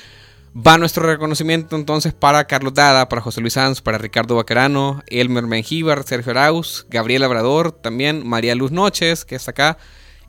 Va 0.57 0.79
nuestro 0.79 1.07
reconocimiento 1.07 1.77
entonces 1.77 2.13
para 2.13 2.45
Carlos 2.45 2.75
Dada, 2.75 3.09
para 3.09 3.23
José 3.23 3.41
Luis 3.41 3.53
Sanz, 3.53 3.81
para 3.81 3.99
Ricardo 3.99 4.35
Bacarano, 4.35 5.01
Elmer 5.07 5.47
Mengíbar, 5.47 6.03
Sergio 6.03 6.33
Arauz, 6.33 6.87
Gabriel 6.91 7.23
Labrador, 7.23 7.71
también 7.71 8.27
María 8.27 8.57
Luz 8.57 8.73
Noches, 8.73 9.25
que 9.25 9.37
está 9.37 9.53
acá, 9.53 9.79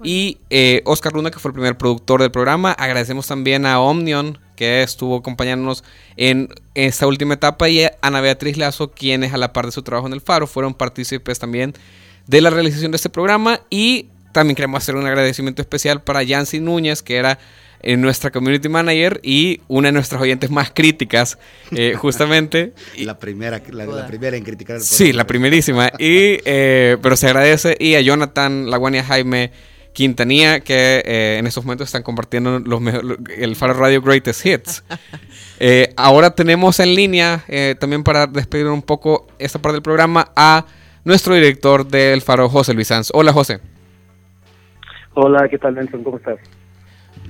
y 0.04 0.38
eh, 0.52 0.84
Oscar 0.86 1.14
Luna, 1.14 1.32
que 1.32 1.40
fue 1.40 1.50
el 1.50 1.54
primer 1.54 1.76
productor 1.76 2.22
del 2.22 2.30
programa. 2.30 2.72
Agradecemos 2.74 3.26
también 3.26 3.66
a 3.66 3.80
Omnion, 3.80 4.38
que 4.56 4.84
estuvo 4.84 5.18
acompañándonos 5.18 5.84
en 6.18 6.50
esta 6.76 7.08
última 7.08 7.34
etapa, 7.34 7.68
y 7.70 7.84
a 7.84 7.98
Ana 8.04 8.22
Beatriz 8.22 8.58
Lazo, 8.58 8.92
quienes 8.92 9.34
a 9.34 9.38
la 9.38 9.54
par 9.54 9.66
de 9.66 9.72
su 9.72 9.82
trabajo 9.82 10.06
en 10.06 10.14
el 10.14 10.22
Faro 10.22 10.46
fueron 10.46 10.76
partícipes 10.76 11.40
también 11.40 11.74
de 12.28 12.42
la 12.42 12.52
realización 12.52 12.92
de 12.92 12.98
este 12.98 13.10
programa. 13.10 13.62
Y 13.72 14.10
también 14.34 14.56
queremos 14.56 14.84
hacer 14.84 14.96
un 14.96 15.08
agradecimiento 15.08 15.64
especial 15.64 16.04
para 16.04 16.22
Yancy 16.22 16.60
Núñez, 16.60 17.02
que 17.02 17.18
era 17.18 17.40
eh, 17.82 17.98
nuestra 17.98 18.32
community 18.32 18.70
manager 18.70 19.20
y 19.24 19.62
una 19.68 19.90
de 19.90 19.94
nuestras 19.94 20.22
oyentes 20.22 20.50
más 20.50 20.72
críticas, 20.72 21.38
eh, 21.72 21.94
justamente. 21.98 22.74
La 22.98 23.18
primera, 23.20 23.62
la, 23.72 23.86
la 23.86 24.08
primera 24.08 24.38
en 24.38 24.44
criticar 24.44 24.78
el 24.78 24.82
Sí, 24.82 25.14
la 25.14 25.26
primerísima. 25.28 25.88
Y, 26.00 26.40
eh, 26.46 26.98
pero 27.02 27.16
se 27.16 27.28
agradece. 27.28 27.76
Y 27.80 27.96
a 27.96 28.02
Jonathan 28.02 28.70
Laguania 28.70 29.04
Jaime 29.04 29.52
Quintanilla, 29.94 30.62
que 30.62 31.04
eh, 31.06 31.38
en 31.38 31.48
estos 31.48 31.66
momentos 31.66 31.88
están 31.90 32.04
compartiendo 32.04 32.60
los 32.60 32.82
el 33.38 33.56
Faro 33.56 33.74
Radio 33.74 34.02
Greatest 34.02 34.46
Hits. 34.46 34.84
Eh, 35.64 35.94
ahora 35.96 36.34
tenemos 36.34 36.80
en 36.80 36.96
línea, 36.96 37.44
eh, 37.48 37.76
también 37.80 38.04
para 38.04 38.26
despedir 38.26 38.66
un 38.66 38.82
poco 38.82 39.28
esta 39.38 39.62
parte 39.62 39.76
del 39.76 39.84
programa, 39.84 40.32
a 40.36 40.66
nuestro 41.04 41.36
director 41.36 41.86
del 41.86 42.24
Faro, 42.24 42.50
José 42.50 42.74
Luis 42.74 42.88
Sanz. 42.88 43.12
Hola, 43.14 43.32
José. 43.32 43.60
Hola, 45.14 45.48
¿qué 45.50 45.60
tal, 45.60 45.76
Nelson? 45.76 46.04
¿Cómo 46.04 46.18
estás? 46.18 46.40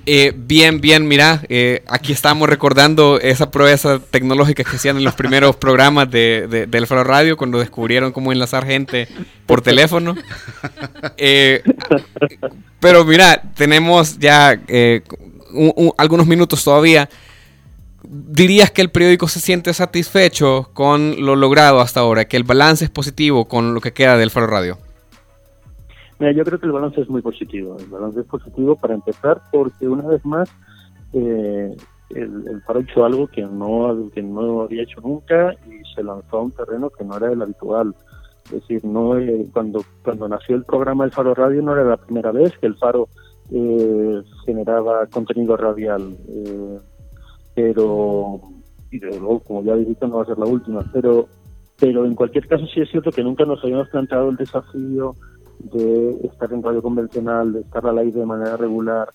Eh, 0.07 0.33
bien, 0.35 0.81
bien, 0.81 1.07
mira, 1.07 1.41
eh, 1.47 1.83
aquí 1.87 2.11
estamos 2.11 2.49
recordando 2.49 3.19
esa 3.19 3.51
proeza 3.51 3.99
tecnológica 3.99 4.63
que 4.63 4.75
hacían 4.75 4.97
en 4.97 5.03
los 5.03 5.13
primeros 5.13 5.55
programas 5.55 6.09
de, 6.09 6.47
de- 6.49 6.65
del 6.65 6.87
Faro 6.87 7.03
Radio 7.03 7.37
cuando 7.37 7.59
descubrieron 7.59 8.11
cómo 8.11 8.31
enlazar 8.31 8.65
gente 8.65 9.07
por 9.45 9.61
teléfono. 9.61 10.15
Eh, 11.17 11.61
pero 12.79 13.05
mira, 13.05 13.41
tenemos 13.55 14.17
ya 14.17 14.59
eh, 14.67 15.01
un- 15.53 15.73
un- 15.75 15.93
algunos 15.97 16.25
minutos 16.25 16.63
todavía. 16.63 17.07
¿Dirías 18.03 18.71
que 18.71 18.81
el 18.81 18.89
periódico 18.89 19.27
se 19.27 19.39
siente 19.39 19.71
satisfecho 19.73 20.71
con 20.73 21.23
lo 21.23 21.35
logrado 21.35 21.79
hasta 21.79 21.99
ahora? 21.99 22.25
¿Que 22.25 22.37
el 22.37 22.43
balance 22.43 22.83
es 22.85 22.89
positivo 22.89 23.47
con 23.47 23.75
lo 23.75 23.81
que 23.81 23.93
queda 23.93 24.17
del 24.17 24.31
Faro 24.31 24.47
Radio? 24.47 24.79
Yo 26.29 26.43
creo 26.43 26.59
que 26.59 26.67
el 26.67 26.71
balance 26.71 27.01
es 27.01 27.09
muy 27.09 27.23
positivo. 27.23 27.77
El 27.79 27.87
balance 27.87 28.19
es 28.19 28.27
positivo 28.27 28.75
para 28.75 28.93
empezar 28.93 29.41
porque 29.51 29.87
una 29.87 30.07
vez 30.07 30.23
más 30.23 30.49
eh, 31.13 31.75
el, 32.11 32.47
el, 32.47 32.61
Faro 32.61 32.81
hecho 32.81 33.03
algo 33.03 33.27
que 33.27 33.41
no, 33.41 34.09
que 34.13 34.21
no 34.21 34.61
había 34.61 34.83
hecho 34.83 35.01
nunca 35.01 35.55
y 35.65 35.81
se 35.95 36.03
lanzó 36.03 36.37
a 36.37 36.41
un 36.43 36.51
terreno 36.51 36.91
que 36.91 37.03
no 37.03 37.17
era 37.17 37.31
el 37.31 37.41
habitual. 37.41 37.95
Es 38.45 38.51
decir, 38.51 38.85
no 38.85 39.17
eh, 39.17 39.47
cuando, 39.51 39.83
cuando 40.03 40.27
nació 40.27 40.57
el 40.57 40.63
programa 40.63 41.05
del 41.05 41.13
Faro 41.13 41.33
Radio 41.33 41.61
no 41.63 41.73
era 41.73 41.83
la 41.83 41.97
primera 41.97 42.31
vez 42.31 42.55
que 42.59 42.67
el 42.67 42.75
Faro 42.75 43.07
eh, 43.51 44.21
generaba 44.45 45.07
contenido 45.07 45.57
radial. 45.57 46.15
Eh, 46.27 46.77
pero, 47.55 48.41
y 48.91 48.99
de 48.99 49.19
luego, 49.19 49.39
como 49.39 49.63
ya 49.63 49.73
habéis 49.73 49.89
dicho, 49.89 50.07
no 50.07 50.17
va 50.17 50.23
a 50.23 50.27
ser 50.27 50.37
la 50.37 50.45
última. 50.45 50.85
Pero, 50.93 51.27
pero 51.79 52.05
en 52.05 52.13
cualquier 52.13 52.47
caso 52.47 52.65
sí 52.67 52.81
es 52.81 52.89
cierto 52.91 53.11
que 53.11 53.23
nunca 53.23 53.45
nos 53.45 53.63
habíamos 53.63 53.89
planteado 53.89 54.29
el 54.29 54.35
desafío 54.35 55.15
de 55.63 56.27
estar 56.27 56.51
en 56.51 56.63
radio 56.63 56.81
convencional, 56.81 57.53
de 57.53 57.61
estar 57.61 57.85
al 57.85 57.97
aire 57.97 58.19
de 58.19 58.25
manera 58.25 58.57
regular. 58.57 59.09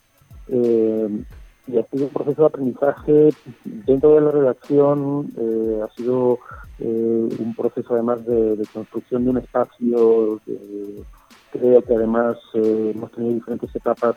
Eh, 0.48 1.24
y 1.68 1.78
ha 1.78 1.86
sido 1.86 2.04
un 2.04 2.12
proceso 2.12 2.42
de 2.42 2.46
aprendizaje 2.46 3.30
dentro 3.64 4.14
de 4.14 4.20
la 4.20 4.30
redacción, 4.30 5.32
eh, 5.36 5.80
ha 5.82 5.88
sido 5.94 6.38
eh, 6.78 7.28
un 7.38 7.54
proceso 7.56 7.94
además 7.94 8.24
de, 8.24 8.56
de, 8.56 8.66
construcción 8.66 9.24
de 9.24 9.30
un 9.30 9.38
espacio, 9.38 10.40
de, 10.46 11.02
creo 11.50 11.82
que 11.82 11.94
además 11.94 12.36
eh, 12.54 12.92
hemos 12.94 13.10
tenido 13.12 13.34
diferentes 13.34 13.74
etapas 13.74 14.16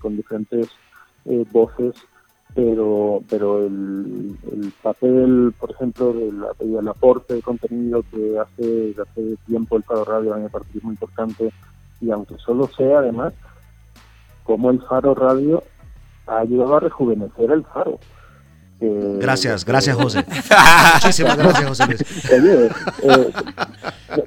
con 0.00 0.16
diferentes 0.16 0.68
voces, 1.52 1.94
pero 2.54 3.22
pero 3.28 3.66
el, 3.66 4.36
el, 4.52 4.72
papel, 4.82 5.54
por 5.58 5.70
ejemplo, 5.70 6.12
del, 6.12 6.42
del, 6.58 6.88
aporte 6.88 7.34
de 7.34 7.42
contenido 7.42 8.02
que 8.10 8.38
hace, 8.38 8.94
hace 9.00 9.36
tiempo 9.46 9.76
el 9.76 9.84
Faro 9.84 10.04
Radio 10.04 10.34
a 10.34 10.36
mí 10.36 10.44
me 10.44 10.50
parece 10.50 10.78
muy 10.82 10.92
importante, 10.92 11.52
y 12.00 12.10
aunque 12.10 12.36
solo 12.38 12.68
sea 12.76 12.98
además 12.98 13.32
como 14.44 14.70
el 14.70 14.80
Faro 14.82 15.14
Radio 15.14 15.62
ha 16.26 16.38
ayudado 16.38 16.76
a 16.76 16.80
rejuvenecer 16.80 17.50
el 17.50 17.64
faro. 17.64 17.98
Eh, 18.80 19.18
gracias, 19.20 19.64
gracias 19.64 19.96
José. 19.96 20.24
Muchísimas 20.94 21.36
gracias 21.36 21.68
José 21.68 21.86
Luis. 21.86 22.32
Oye, 22.32 22.66
eh, 23.02 23.32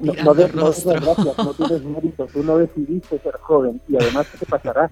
no, 0.00 0.12
no, 0.24 0.34
de, 0.34 0.48
no, 0.48 0.64
gracias, 0.64 1.38
no 1.38 1.54
tienes 1.54 1.84
mérito, 1.84 2.26
tú 2.26 2.42
no 2.42 2.58
decidiste 2.58 3.18
ser 3.18 3.34
joven 3.40 3.80
y 3.88 3.96
además 3.96 4.26
¿qué 4.30 4.38
te 4.38 4.46
pasará? 4.46 4.90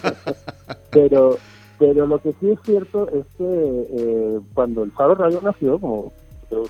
pero, 0.90 1.36
pero 1.80 2.06
lo 2.06 2.18
que 2.18 2.34
sí 2.34 2.50
es 2.50 2.58
cierto 2.62 3.08
es 3.08 3.24
que 3.38 3.86
eh, 3.90 4.40
cuando 4.52 4.82
el 4.82 4.92
Faro 4.92 5.14
Radio 5.14 5.40
nació, 5.42 5.78
como, 5.78 6.12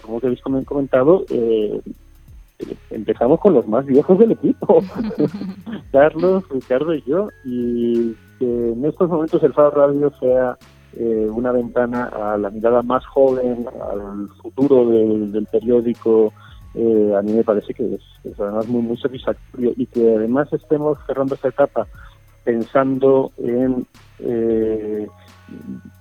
como 0.02 0.20
que 0.20 0.28
habéis 0.28 0.40
comentado, 0.40 1.24
eh, 1.30 1.80
empezamos 2.90 3.40
con 3.40 3.54
los 3.54 3.66
más 3.66 3.84
viejos 3.84 4.16
del 4.20 4.32
equipo, 4.32 4.82
Carlos, 5.92 6.48
Ricardo 6.48 6.94
y 6.94 7.02
yo, 7.02 7.28
y 7.44 8.14
que 8.38 8.70
en 8.70 8.84
estos 8.84 9.10
momentos 9.10 9.42
el 9.42 9.52
Faro 9.52 9.72
Radio 9.72 10.12
sea 10.20 10.56
eh, 10.96 11.28
una 11.28 11.50
ventana 11.50 12.04
a 12.04 12.38
la 12.38 12.50
mirada 12.50 12.82
más 12.82 13.04
joven, 13.06 13.66
al 13.90 14.28
futuro 14.40 14.90
del, 14.90 15.32
del 15.32 15.46
periódico, 15.46 16.32
eh, 16.74 17.14
a 17.18 17.22
mí 17.22 17.32
me 17.32 17.42
parece 17.42 17.74
que 17.74 17.96
es, 17.96 18.02
es, 18.22 18.38
además 18.38 18.68
muy, 18.68 18.82
muy 18.82 18.96
satisfactorio 18.96 19.72
y 19.76 19.86
que 19.86 20.14
además 20.14 20.52
estemos 20.52 20.98
cerrando 21.04 21.34
esta 21.34 21.48
etapa 21.48 21.88
pensando 22.44 23.32
en 23.38 23.86
eh, 24.18 25.06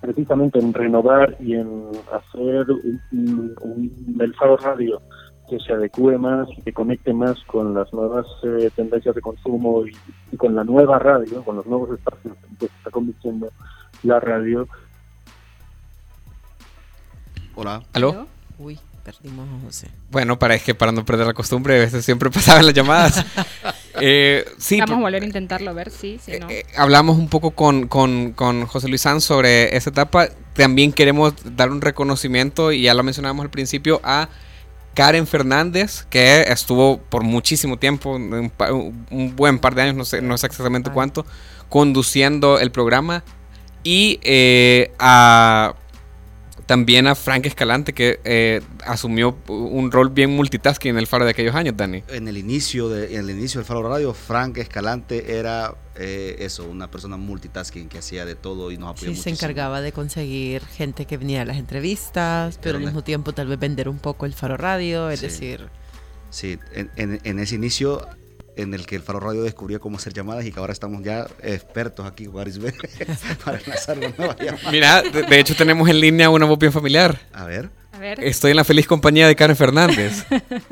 precisamente 0.01 0.60
en 0.60 0.74
renovar 0.74 1.36
y 1.39 1.55
en 1.55 1.89
hacer 2.12 2.69
un, 2.72 3.55
un, 3.62 4.17
el 4.19 4.34
Faro 4.36 4.58
Radio 4.58 5.01
que 5.50 5.60
se 5.60 5.74
adecue 5.74 6.17
más 6.17 6.48
y 6.55 6.62
que 6.62 6.74
conecte 6.74 7.12
más 7.12 7.38
con 7.46 7.74
las 7.74 7.91
nuevas 7.91 8.25
eh, 8.43 8.69
tendencias 8.75 9.15
de 9.15 9.22
consumo 9.22 9.86
y, 9.86 9.91
y, 10.31 10.38
con 10.38 10.55
la 10.55 10.63
nueva 10.63 11.00
radio, 11.00 11.43
con 11.43 11.55
los 11.55 11.65
nuevos 11.65 11.98
espacios 11.98 12.36
que 12.60 12.67
se 12.67 12.74
está 12.77 12.91
convirtiendo 12.91 13.50
la 14.03 14.19
radio. 14.19 14.67
Hola. 17.55 17.81
¿Aló? 17.93 18.27
Uy, 18.60 18.79
perdimos 19.11 19.47
a 19.49 19.65
José. 19.65 19.87
Bueno, 20.11 20.37
para 20.37 20.55
es 20.55 20.63
que 20.63 20.75
para 20.75 20.91
no 20.91 21.03
perder 21.03 21.25
la 21.25 21.33
costumbre, 21.33 21.75
a 21.75 21.79
veces 21.79 22.05
siempre 22.05 22.29
pasaban 22.31 22.65
las 22.65 22.75
llamadas. 22.75 23.25
eh, 24.01 24.45
sí, 24.57 24.79
Vamos 24.79 24.97
a 24.97 25.01
volver 25.01 25.23
a 25.23 25.25
intentarlo, 25.25 25.71
a 25.71 25.73
ver 25.73 25.89
si, 25.89 26.19
si 26.19 26.39
no. 26.39 26.49
Eh, 26.49 26.65
hablamos 26.75 27.17
un 27.17 27.27
poco 27.27 27.51
con, 27.51 27.87
con, 27.87 28.33
con 28.33 28.65
José 28.65 28.87
Luis 28.87 29.01
Sanz 29.01 29.23
sobre 29.23 29.75
esa 29.75 29.89
etapa. 29.89 30.29
También 30.53 30.91
queremos 30.93 31.33
dar 31.55 31.71
un 31.71 31.81
reconocimiento, 31.81 32.71
y 32.71 32.83
ya 32.83 32.93
lo 32.93 33.03
mencionábamos 33.03 33.45
al 33.45 33.49
principio, 33.49 33.99
a 34.03 34.29
Karen 34.93 35.25
Fernández, 35.25 36.05
que 36.09 36.41
estuvo 36.43 36.99
por 36.99 37.23
muchísimo 37.23 37.77
tiempo, 37.77 38.11
un, 38.11 38.51
un 39.09 39.35
buen 39.35 39.59
par 39.59 39.73
de 39.73 39.83
años, 39.83 39.95
no 39.95 40.05
sé, 40.05 40.21
no 40.21 40.37
sé 40.37 40.47
exactamente 40.47 40.91
cuánto, 40.91 41.25
conduciendo 41.69 42.59
el 42.59 42.71
programa. 42.71 43.23
Y 43.83 44.19
eh, 44.23 44.91
a, 44.99 45.73
también 46.69 47.07
a 47.07 47.15
Frank 47.15 47.47
Escalante, 47.47 47.93
que 47.93 48.19
eh, 48.25 48.61
asumió 48.85 49.35
un 49.47 49.91
rol 49.91 50.11
bien 50.11 50.29
multitasking 50.29 50.91
en 50.91 50.97
el 50.99 51.07
Faro 51.07 51.25
de 51.25 51.31
aquellos 51.31 51.55
años, 51.55 51.75
Dani. 51.75 52.03
En 52.09 52.27
el 52.27 52.38
inicio, 52.38 52.89
de, 52.89 53.15
en 53.15 53.21
el 53.27 53.31
inicio 53.31 53.59
del 53.59 53.65
Faro 53.65 53.81
Radio, 53.89 54.13
Frank 54.13 54.55
Escalante 54.59 55.39
era 55.39 55.73
eh, 55.95 56.35
eso, 56.38 56.65
una 56.65 56.91
persona 56.91 57.17
multitasking 57.17 57.89
que 57.89 57.97
hacía 57.97 58.23
de 58.23 58.35
todo 58.35 58.71
y 58.71 58.77
nos 58.77 58.89
apoyó 58.91 59.05
Sí, 59.05 59.07
muchísimo. 59.09 59.35
se 59.35 59.43
encargaba 59.45 59.81
de 59.81 59.91
conseguir 59.93 60.63
gente 60.63 61.05
que 61.07 61.17
venía 61.17 61.41
a 61.41 61.45
las 61.45 61.57
entrevistas, 61.57 62.57
pero, 62.57 62.61
Pero 62.61 62.77
al 62.77 62.83
mismo 62.85 63.03
tiempo 63.03 63.33
tal 63.33 63.47
vez 63.47 63.57
vender 63.57 63.89
un 63.89 63.97
poco 63.97 64.27
el 64.27 64.33
Faro 64.35 64.55
Radio, 64.55 65.09
es 65.09 65.21
Sí. 65.21 65.25
decir, 65.25 65.69
Sí, 66.29 66.59
en, 66.75 66.91
en- 66.97 67.19
en 67.23 67.39
ese 67.39 67.55
inicio 67.55 68.07
en 68.61 68.73
el 68.73 68.85
que 68.85 68.95
el 68.95 69.01
Faro 69.01 69.19
Radio 69.19 69.43
descubrió 69.43 69.79
cómo 69.79 69.97
hacer 69.97 70.13
llamadas 70.13 70.45
y 70.45 70.51
que 70.51 70.59
ahora 70.59 70.73
estamos 70.73 71.03
ya 71.03 71.27
expertos 71.41 72.05
aquí 72.05 72.25
con 72.25 72.41
Arisbe 72.41 72.73
para 73.45 73.57
enlazar 73.57 73.97
una 73.97 74.09
nueva 74.17 74.35
llamada. 74.35 74.71
Mira, 74.71 75.01
de, 75.01 75.23
de 75.23 75.39
hecho 75.39 75.55
tenemos 75.55 75.87
en 75.89 75.99
línea 75.99 76.29
una 76.29 76.45
voz 76.45 76.59
bien 76.59 76.71
familiar. 76.71 77.17
A 77.33 77.45
ver. 77.45 77.69
A 77.91 77.99
ver. 77.99 78.23
Estoy 78.23 78.51
en 78.51 78.57
la 78.57 78.63
feliz 78.63 78.87
compañía 78.87 79.27
de 79.27 79.35
Karen 79.35 79.55
Fernández. 79.55 80.25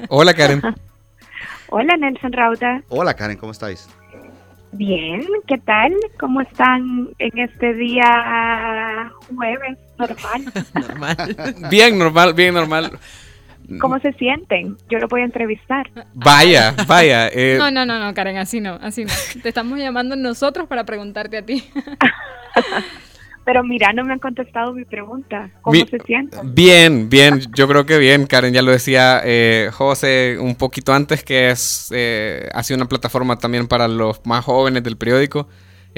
Hola, 0.09 0.33
Karen. 0.33 0.61
Hola, 1.69 1.97
Nelson 1.97 2.31
Rauda. 2.31 2.81
Hola 2.87 3.13
Karen, 3.13 3.37
¿cómo 3.37 3.51
estáis? 3.51 3.89
Bien, 4.71 5.21
¿qué 5.47 5.57
tal? 5.57 5.93
¿Cómo 6.19 6.41
están 6.41 7.09
en 7.19 7.39
este 7.39 7.73
día 7.73 9.11
jueves 9.27 9.77
normal? 9.97 10.53
normal. 10.73 11.55
Bien 11.69 11.97
normal, 11.97 12.33
bien 12.33 12.53
normal. 12.53 12.99
¿Cómo 13.79 13.99
se 13.99 14.13
sienten? 14.13 14.77
Yo 14.89 14.99
lo 14.99 15.07
voy 15.07 15.21
a 15.21 15.25
entrevistar. 15.25 15.89
Vaya, 16.13 16.73
vaya. 16.87 17.27
eh, 17.33 17.55
No, 17.59 17.69
no, 17.71 17.85
no, 17.85 17.99
no, 17.99 18.13
Karen, 18.13 18.37
así 18.37 18.61
no, 18.61 18.77
así 18.81 19.03
no. 19.05 19.11
Te 19.43 19.49
estamos 19.49 19.77
llamando 19.79 20.15
nosotros 20.15 20.67
para 20.67 20.85
preguntarte 20.85 21.37
a 21.37 21.41
ti. 21.45 21.63
Pero 23.45 23.63
mira, 23.63 23.93
no 23.93 24.03
me 24.03 24.11
han 24.11 24.19
contestado 24.19 24.73
mi 24.73 24.83
pregunta. 24.83 25.49
¿Cómo 25.61 25.71
Mi- 25.79 25.87
se 25.87 25.99
sienten? 25.99 26.53
Bien, 26.53 27.09
bien, 27.09 27.39
yo 27.55 27.65
creo 27.69 27.85
que 27.85 27.97
bien, 27.97 28.27
Karen, 28.27 28.53
ya 28.53 28.61
lo 28.61 28.71
decía 28.71 29.21
eh, 29.23 29.69
José 29.71 30.37
un 30.37 30.55
poquito 30.55 30.93
antes, 30.93 31.23
que 31.23 31.49
es 31.51 31.89
eh, 31.95 32.49
ha 32.53 32.61
sido 32.63 32.75
una 32.77 32.89
plataforma 32.89 33.37
también 33.39 33.67
para 33.69 33.87
los 33.87 34.19
más 34.25 34.43
jóvenes 34.43 34.83
del 34.83 34.97
periódico, 34.97 35.47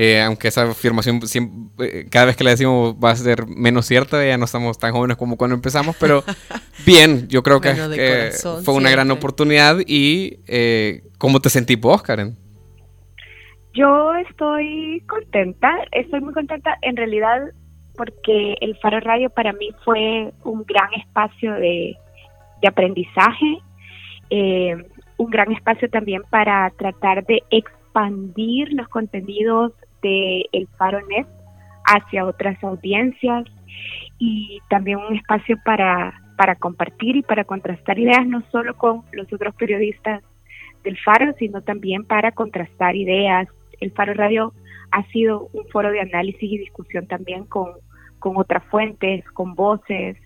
eh, 0.02 0.22
aunque 0.22 0.48
esa 0.48 0.62
afirmación 0.70 1.20
siem- 1.22 1.72
eh, 1.80 2.06
cada 2.10 2.28
vez 2.28 2.38
que 2.38 2.46
la 2.46 2.52
decimos 2.52 2.96
va 3.04 3.12
a 3.12 3.16
ser 3.18 3.48
menos 3.48 3.86
cierta, 3.86 4.26
ya 4.26 4.38
no 4.38 4.46
estamos 4.46 4.78
tan 4.78 4.94
jóvenes 4.94 5.18
como 5.18 5.36
cuando 5.36 5.56
empezamos, 5.56 5.96
pero 6.00 6.24
bien, 6.86 7.28
yo 7.28 7.44
creo 7.44 7.60
que, 7.60 7.70
Bueno, 7.70 7.90
de 7.90 7.98
que 7.98 8.08
corazón 8.30 8.64
fue 8.64 8.76
una 8.76 8.92
gran 8.92 9.08
siempre. 9.08 9.20
oportunidad 9.20 9.78
y 9.86 10.40
eh, 10.48 11.04
¿cómo 11.18 11.42
te 11.42 11.50
sentís 11.50 11.80
vos, 11.82 12.02
Karen? 12.02 12.38
Yo 13.74 14.14
estoy 14.30 15.04
contenta, 15.08 15.70
estoy 15.92 16.22
muy 16.22 16.34
contenta 16.34 16.78
en 16.82 16.96
realidad 16.96 17.40
porque 17.96 18.56
el 18.62 18.78
Faro 18.78 19.00
Radio 19.02 19.30
para 19.30 19.52
mí 19.54 19.70
fue 19.84 20.32
un 20.44 20.64
gran 20.66 20.94
espacio 20.94 21.54
de, 21.54 21.96
de 22.62 22.68
aprendizaje, 22.68 23.58
eh, 24.30 24.76
un 25.18 25.30
gran 25.30 25.52
espacio 25.52 25.90
también 25.90 26.22
para 26.30 26.70
tratar 26.78 27.26
de 27.26 27.44
expandir 27.52 28.72
los 28.74 28.88
contenidos 28.88 29.74
de 30.02 30.46
El 30.52 30.68
Faro 30.78 31.00
Net 31.08 31.28
hacia 31.86 32.26
otras 32.26 32.62
audiencias 32.64 33.46
y 34.18 34.60
también 34.70 35.00
un 35.00 35.16
espacio 35.16 35.58
para, 35.64 36.22
para 36.38 36.56
compartir 36.56 37.16
y 37.16 37.22
para 37.22 37.44
contrastar 37.44 37.98
ideas 37.98 38.26
no 38.28 38.44
solo 38.52 38.76
con 38.78 39.04
los 39.12 39.32
otros 39.32 39.56
periodistas 39.56 40.24
del 40.84 40.98
Faro, 41.00 41.34
sino 41.38 41.62
también 41.62 42.06
para 42.06 42.32
contrastar 42.32 42.96
ideas. 42.96 43.48
El 43.80 43.92
Faro 43.92 44.14
Radio 44.14 44.54
ha 44.92 45.04
sido 45.08 45.50
un 45.54 45.66
foro 45.70 45.92
de 45.92 46.02
análisis 46.02 46.44
y 46.44 46.58
discusión 46.58 47.08
también 47.08 47.46
con, 47.46 47.74
con 48.20 48.38
otras 48.38 48.64
fuentes, 48.66 49.24
con 49.32 49.56
voces, 49.56 50.18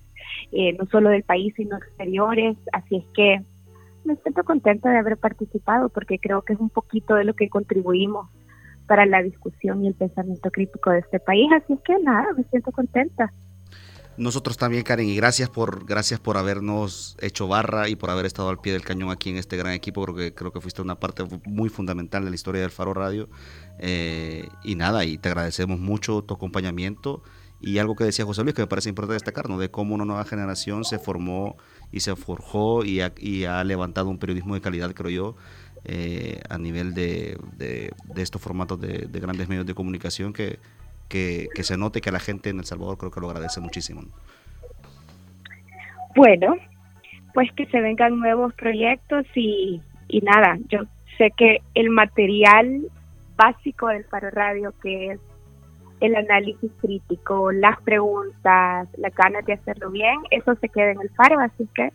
eh, 0.51 0.74
no 0.74 0.86
solo 0.88 1.10
del 1.10 1.24
país, 1.24 1.53
sino 1.56 1.77
exteriores. 1.77 2.58
Así 2.72 2.98
es 2.98 3.06
que 3.13 3.42
me 4.03 4.15
siento 4.18 4.44
contenta 4.44 4.89
de 4.89 4.98
haber 4.98 5.18
participado 5.18 5.89
porque 5.89 6.20
creo 6.20 6.42
que 6.42 6.53
es 6.53 6.60
un 6.60 6.70
poquito 6.70 7.15
de 7.15 7.24
lo 7.24 7.34
que 7.34 7.50
contribuimos 7.50 8.30
para 8.88 9.06
la 9.06 9.22
discusión 9.22 9.84
y 9.84 9.88
el 9.88 9.94
pensamiento 9.94 10.52
crítico 10.52 10.92
de 10.92 11.00
este 11.00 11.20
país. 11.20 11.50
Así 11.54 11.74
es 11.74 11.80
que 11.82 11.98
nada, 12.00 12.28
me 12.36 12.44
siento 12.46 12.72
contenta. 12.72 13.32
Nosotros 14.16 14.58
también, 14.58 14.84
Karen, 14.84 15.08
y 15.08 15.16
gracias 15.16 15.50
por, 15.50 15.86
gracias 15.86 16.20
por 16.20 16.38
habernos 16.38 17.18
hecho 17.20 17.48
barra 17.48 17.90
y 17.90 17.96
por 17.96 18.12
haber 18.12 18.28
estado 18.28 18.50
al 18.50 18.60
pie 18.60 18.74
del 18.74 18.84
cañón 18.84 19.10
aquí 19.10 19.32
en 19.32 19.38
este 19.38 19.58
gran 19.58 19.74
equipo, 19.74 20.02
porque 20.02 20.36
creo 20.36 20.52
que 20.52 20.62
fuiste 20.62 20.84
una 20.84 21.00
parte 21.00 21.24
muy 21.46 21.70
fundamental 21.70 22.24
de 22.24 22.30
la 22.30 22.36
historia 22.36 22.62
del 22.62 22.70
Faro 22.70 22.94
Radio. 22.94 23.28
Eh, 23.80 24.48
y 24.63 24.75
nada, 24.75 25.04
y 25.06 25.18
te 25.18 25.30
agradecemos 25.30 25.80
mucho 25.80 26.22
tu 26.22 26.36
acompañamiento 26.36 27.24
y 27.60 27.78
algo 27.78 27.96
que 27.96 28.04
decía 28.04 28.25
José 28.25 28.44
Luis 28.44 28.54
que 28.54 28.62
me 28.62 28.68
parece 28.68 28.90
importante 28.90 29.13
destacar, 29.13 29.50
¿no? 29.50 29.58
de 29.58 29.72
cómo 29.72 29.96
una 29.96 30.04
nueva 30.04 30.25
generación 30.25 30.84
se 30.84 31.00
formó 31.00 31.56
y 31.94 32.02
se 32.02 32.13
forjó 32.18 32.84
y 32.84 33.00
ha, 33.00 33.13
y 33.18 33.46
ha 33.46 33.63
levantado 33.63 34.10
un 34.10 34.20
periodismo 34.20 34.54
de 34.54 34.60
calidad, 34.60 34.94
creo 34.94 35.10
yo, 35.10 35.36
eh, 35.86 36.42
a 36.50 36.58
nivel 36.58 36.94
de, 36.94 37.38
de, 37.58 37.92
de 38.06 38.22
estos 38.22 38.42
formatos 38.42 38.80
de, 38.80 39.08
de, 39.10 39.20
grandes 39.20 39.50
medios 39.50 39.66
de 39.66 39.74
comunicación 39.74 40.34
que, 40.34 40.60
que, 41.10 41.48
que, 41.54 41.63
se 41.63 41.78
note 41.78 42.02
que 42.02 42.12
la 42.12 42.20
gente 42.20 42.50
en 42.50 42.60
El 42.60 42.66
Salvador 42.66 42.98
creo 42.98 43.12
que 43.12 43.20
lo 43.20 43.30
agradece 43.30 43.60
muchísimo. 43.60 44.04
Bueno, 46.16 46.56
pues 47.34 47.52
que 47.54 47.66
se 47.66 47.82
vengan 47.82 48.20
nuevos 48.20 48.54
proyectos 48.54 49.25
y, 49.36 49.82
y 50.08 50.22
nada, 50.22 50.58
yo 50.70 50.82
sé 51.18 51.32
que 51.36 51.62
el 51.74 51.90
material 51.90 52.88
básico 53.36 53.88
del 53.88 54.06
Paro 54.06 54.30
Radio, 54.30 54.74
que 54.82 55.12
es 55.12 55.20
el 56.00 56.16
análisis 56.16 56.72
crítico, 56.82 57.52
las 57.52 57.82
preguntas, 57.82 58.88
la 58.98 59.10
ganas 59.10 59.46
de 59.46 59.54
hacerlo 59.54 59.90
bien, 59.90 60.18
eso 60.32 60.56
se 60.56 60.70
queda 60.70 60.92
en 60.92 61.02
el 61.02 61.10
Faro, 61.12 61.40
así 61.40 61.68
que 61.74 61.92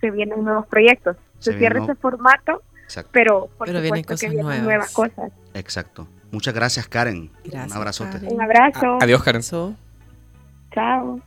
se 0.00 0.10
vienen 0.10 0.44
nuevos 0.44 0.66
proyectos. 0.66 1.16
Se, 1.38 1.52
se 1.52 1.58
cierra 1.58 1.82
ese 1.82 1.94
formato, 1.96 2.62
Exacto. 2.88 3.10
pero 3.12 3.50
por 3.58 3.66
pero 3.66 3.82
supuesto 3.82 3.82
vienen 3.82 4.04
que 4.04 4.28
vienen 4.28 4.46
nuevas. 4.46 4.62
nuevas 4.64 4.90
cosas. 4.92 5.32
Exacto. 5.52 6.08
Muchas 6.30 6.54
gracias, 6.54 6.88
Karen. 6.88 7.30
Gracias, 7.44 7.70
Un 7.70 7.76
abrazote. 7.76 8.26
Un 8.26 8.40
abrazo. 8.40 8.98
Adiós, 8.98 9.22
Karen. 9.22 9.42
Chao. 9.42 11.20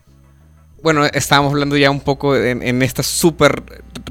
Bueno, 0.82 1.06
estábamos 1.06 1.52
hablando 1.52 1.78
ya 1.78 1.92
un 1.92 2.00
poco 2.00 2.36
en, 2.36 2.64
en 2.64 2.82
esta 2.82 3.04
super 3.04 3.62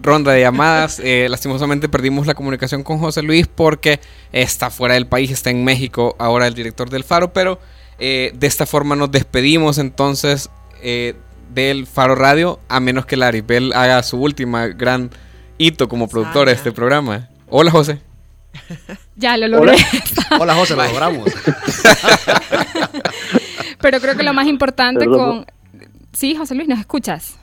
ronda 0.00 0.30
de 0.32 0.42
llamadas. 0.42 1.00
Eh, 1.10 1.28
lastimosamente 1.28 1.88
perdimos 1.88 2.28
la 2.28 2.34
comunicación 2.34 2.84
con 2.84 2.98
José 2.98 3.22
Luis 3.22 3.48
porque 3.48 3.98
está 4.30 4.70
fuera 4.70 4.94
del 4.94 5.08
país, 5.08 5.32
está 5.32 5.50
en 5.50 5.64
México 5.64 6.14
ahora 6.18 6.46
el 6.46 6.54
director 6.54 6.88
del 6.88 7.02
Faro, 7.02 7.32
pero 7.32 7.58
eh, 7.98 8.32
de 8.34 8.46
esta 8.46 8.64
forma 8.64 8.94
nos 8.94 9.10
despedimos 9.10 9.78
entonces 9.78 10.50
eh, 10.82 11.14
del 11.52 11.86
Faro 11.86 12.14
Radio, 12.14 12.60
a 12.68 12.78
menos 12.78 13.06
que 13.06 13.16
Laribel 13.16 13.72
haga 13.72 14.02
su 14.04 14.20
última 14.20 14.68
gran 14.68 15.10
hito 15.58 15.88
como 15.88 16.08
productora 16.08 16.50
de 16.50 16.56
este 16.56 16.72
programa. 16.72 17.28
Hola, 17.50 17.70
José. 17.70 18.00
Ya 19.16 19.36
lo 19.36 19.48
logré. 19.48 19.72
Hola, 19.72 20.38
Hola 20.40 20.54
José, 20.54 20.74
lo 20.74 20.82
logramos. 20.82 21.30
Pero 23.80 24.00
creo 24.00 24.16
que 24.16 24.22
lo 24.22 24.32
más 24.32 24.46
importante 24.46 25.04
Perdón. 25.04 25.44
con... 25.44 25.46
Sí, 26.12 26.34
José 26.34 26.54
Luis, 26.54 26.68
¿nos 26.68 26.78
escuchas? 26.78 27.38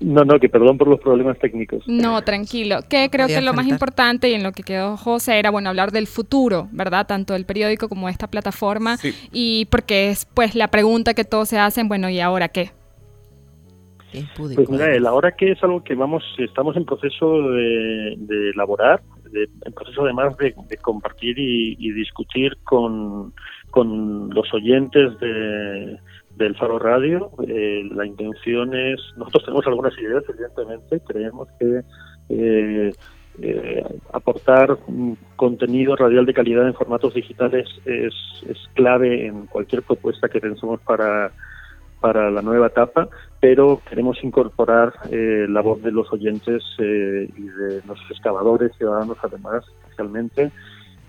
No, 0.00 0.24
no, 0.24 0.40
que 0.40 0.48
perdón 0.48 0.78
por 0.78 0.88
los 0.88 0.98
problemas 1.00 1.38
técnicos. 1.38 1.84
No, 1.86 2.22
tranquilo. 2.22 2.80
Que 2.88 3.10
creo 3.10 3.26
que 3.26 3.40
lo 3.42 3.52
más 3.52 3.66
importante 3.66 4.30
y 4.30 4.34
en 4.34 4.42
lo 4.42 4.52
que 4.52 4.62
quedó 4.62 4.96
José 4.96 5.38
era, 5.38 5.50
bueno, 5.50 5.68
hablar 5.68 5.92
del 5.92 6.06
futuro, 6.06 6.68
¿verdad? 6.72 7.06
Tanto 7.06 7.34
del 7.34 7.44
periódico 7.44 7.88
como 7.88 8.06
de 8.06 8.12
esta 8.12 8.28
plataforma. 8.28 8.96
Sí. 8.96 9.14
Y 9.30 9.66
porque 9.66 10.10
es, 10.10 10.24
pues, 10.24 10.54
la 10.54 10.68
pregunta 10.68 11.12
que 11.12 11.24
todos 11.24 11.50
se 11.50 11.58
hacen, 11.58 11.86
bueno, 11.88 12.08
¿y 12.08 12.18
ahora 12.20 12.48
qué? 12.48 12.72
Pues 14.54 14.70
mira, 14.70 14.94
el 14.94 15.06
ahora 15.06 15.32
que 15.32 15.52
es 15.52 15.62
algo 15.62 15.82
que 15.84 15.94
vamos, 15.94 16.22
estamos 16.38 16.76
en 16.76 16.84
proceso 16.84 17.50
de, 17.50 18.14
de 18.16 18.50
elaborar, 18.50 19.02
de- 19.30 19.48
en 19.64 19.72
proceso 19.72 20.02
además 20.04 20.36
de, 20.38 20.54
de 20.68 20.76
compartir 20.78 21.38
y, 21.38 21.76
y 21.78 21.92
discutir 21.92 22.56
con, 22.64 23.34
con 23.70 24.30
los 24.30 24.52
oyentes 24.54 25.18
de, 25.20 25.98
del 26.36 26.56
Faro 26.56 26.78
Radio. 26.78 27.30
Eh, 27.46 27.82
la 27.92 28.06
intención 28.06 28.74
es, 28.74 28.98
nosotros 29.16 29.44
tenemos 29.44 29.66
algunas 29.66 29.96
ideas, 29.98 30.24
evidentemente, 30.28 31.00
creemos 31.06 31.48
que 31.58 31.80
eh, 32.30 32.92
eh, 33.42 33.84
aportar 34.12 34.78
contenido 35.36 35.94
radial 35.96 36.24
de 36.26 36.34
calidad 36.34 36.66
en 36.66 36.74
formatos 36.74 37.14
digitales 37.14 37.68
es, 37.84 38.14
es 38.48 38.56
clave 38.74 39.26
en 39.26 39.46
cualquier 39.46 39.82
propuesta 39.82 40.28
que 40.28 40.40
pensemos 40.40 40.80
para 40.80 41.30
para 42.00 42.30
la 42.30 42.42
nueva 42.42 42.68
etapa, 42.68 43.08
pero 43.40 43.80
queremos 43.88 44.22
incorporar 44.22 44.94
eh, 45.10 45.46
la 45.48 45.60
voz 45.60 45.82
de 45.82 45.92
los 45.92 46.12
oyentes 46.12 46.62
eh, 46.78 47.28
y 47.36 47.42
de 47.42 47.82
los 47.86 47.98
excavadores 48.10 48.72
ciudadanos, 48.76 49.16
además, 49.22 49.64
especialmente, 49.82 50.50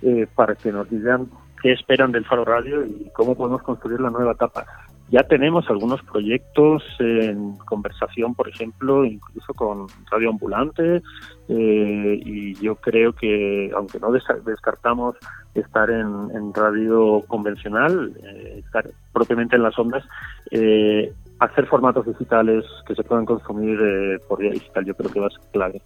eh, 0.02 0.28
para 0.36 0.56
que 0.56 0.72
nos 0.72 0.90
digan 0.90 1.28
qué 1.62 1.72
esperan 1.72 2.12
del 2.12 2.26
Faro 2.26 2.46
Radio 2.46 2.86
y 2.86 3.10
cómo 3.14 3.36
podemos 3.36 3.64
construir 3.64 4.00
la 4.00 4.10
nueva 4.10 4.34
etapa. 4.34 4.66
Ya 5.12 5.24
tenemos 5.24 5.68
algunos 5.70 6.04
proyectos 6.04 6.84
en 7.00 7.58
conversación, 7.66 8.36
por 8.36 8.48
ejemplo, 8.48 9.04
incluso 9.06 9.56
con 9.56 9.88
Radio 10.12 10.30
Ambulante, 10.30 11.02
eh, 11.48 12.20
y 12.24 12.54
yo 12.54 12.76
creo 12.76 13.14
que, 13.14 13.72
aunque 13.76 14.00
no 14.00 14.12
descartamos 14.12 15.16
estar 15.56 15.90
en, 15.90 16.30
en 16.36 16.54
radio 16.54 17.24
convencional, 17.28 18.14
eh, 18.24 18.62
estar 18.64 18.88
propiamente 19.12 19.56
en 19.56 19.64
las 19.64 19.80
ondas, 19.80 20.06
eh, 20.52 21.12
hacer 21.40 21.66
formatos 21.68 22.06
digitales 22.06 22.66
que 22.86 22.96
se 22.96 23.04
puedan 23.04 23.26
consumir 23.26 23.80
eh, 23.82 24.20
por 24.28 24.40
vía 24.40 24.52
digital, 24.52 24.86
yo 24.86 24.96
creo 24.96 25.12
que 25.12 25.20
va 25.20 25.28
a 25.28 25.32
ser 25.32 25.42
clave. 25.52 25.82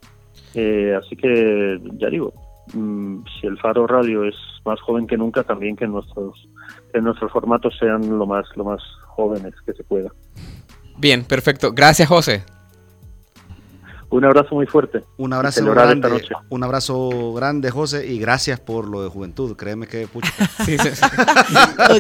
Eh, 0.56 0.96
así 0.98 1.16
que, 1.16 1.80
ya 1.98 2.10
digo, 2.10 2.34
mm, 2.74 3.24
si 3.40 3.48
el 3.48 3.58
Faro 3.60 3.88
Radio 3.88 4.24
es 4.24 4.36
más 4.66 4.82
joven 4.82 5.08
que 5.08 5.18
nunca, 5.18 5.44
también 5.44 5.76
que 5.76 5.88
nuestros, 5.88 6.48
que 6.92 7.02
nuestros 7.02 7.32
formatos 7.32 7.76
sean 7.80 8.18
lo 8.18 8.26
más, 8.26 8.46
lo 8.56 8.64
más 8.64 8.82
jóvenes 9.08 9.54
que 9.66 9.74
se 9.74 9.84
pueda. 9.84 10.10
Bien, 10.98 11.24
perfecto. 11.24 11.72
Gracias, 11.74 12.08
José. 12.08 12.44
Un 14.14 14.24
abrazo 14.26 14.54
muy 14.54 14.68
fuerte. 14.68 15.04
Un 15.18 15.34
abrazo 15.34 15.62
esta 15.62 15.72
grande, 15.72 16.08
noche. 16.08 16.36
un 16.50 16.64
abrazo 16.64 17.34
grande, 17.34 17.72
José, 17.72 18.06
y 18.06 18.20
gracias 18.20 18.60
por 18.60 18.88
lo 18.88 19.02
de 19.02 19.10
juventud. 19.10 19.56
Créeme 19.56 19.88
que 19.88 20.08
pucha. 20.08 20.32
Sí, 20.66 20.78
sí, 20.78 20.90
sí. 20.94 21.02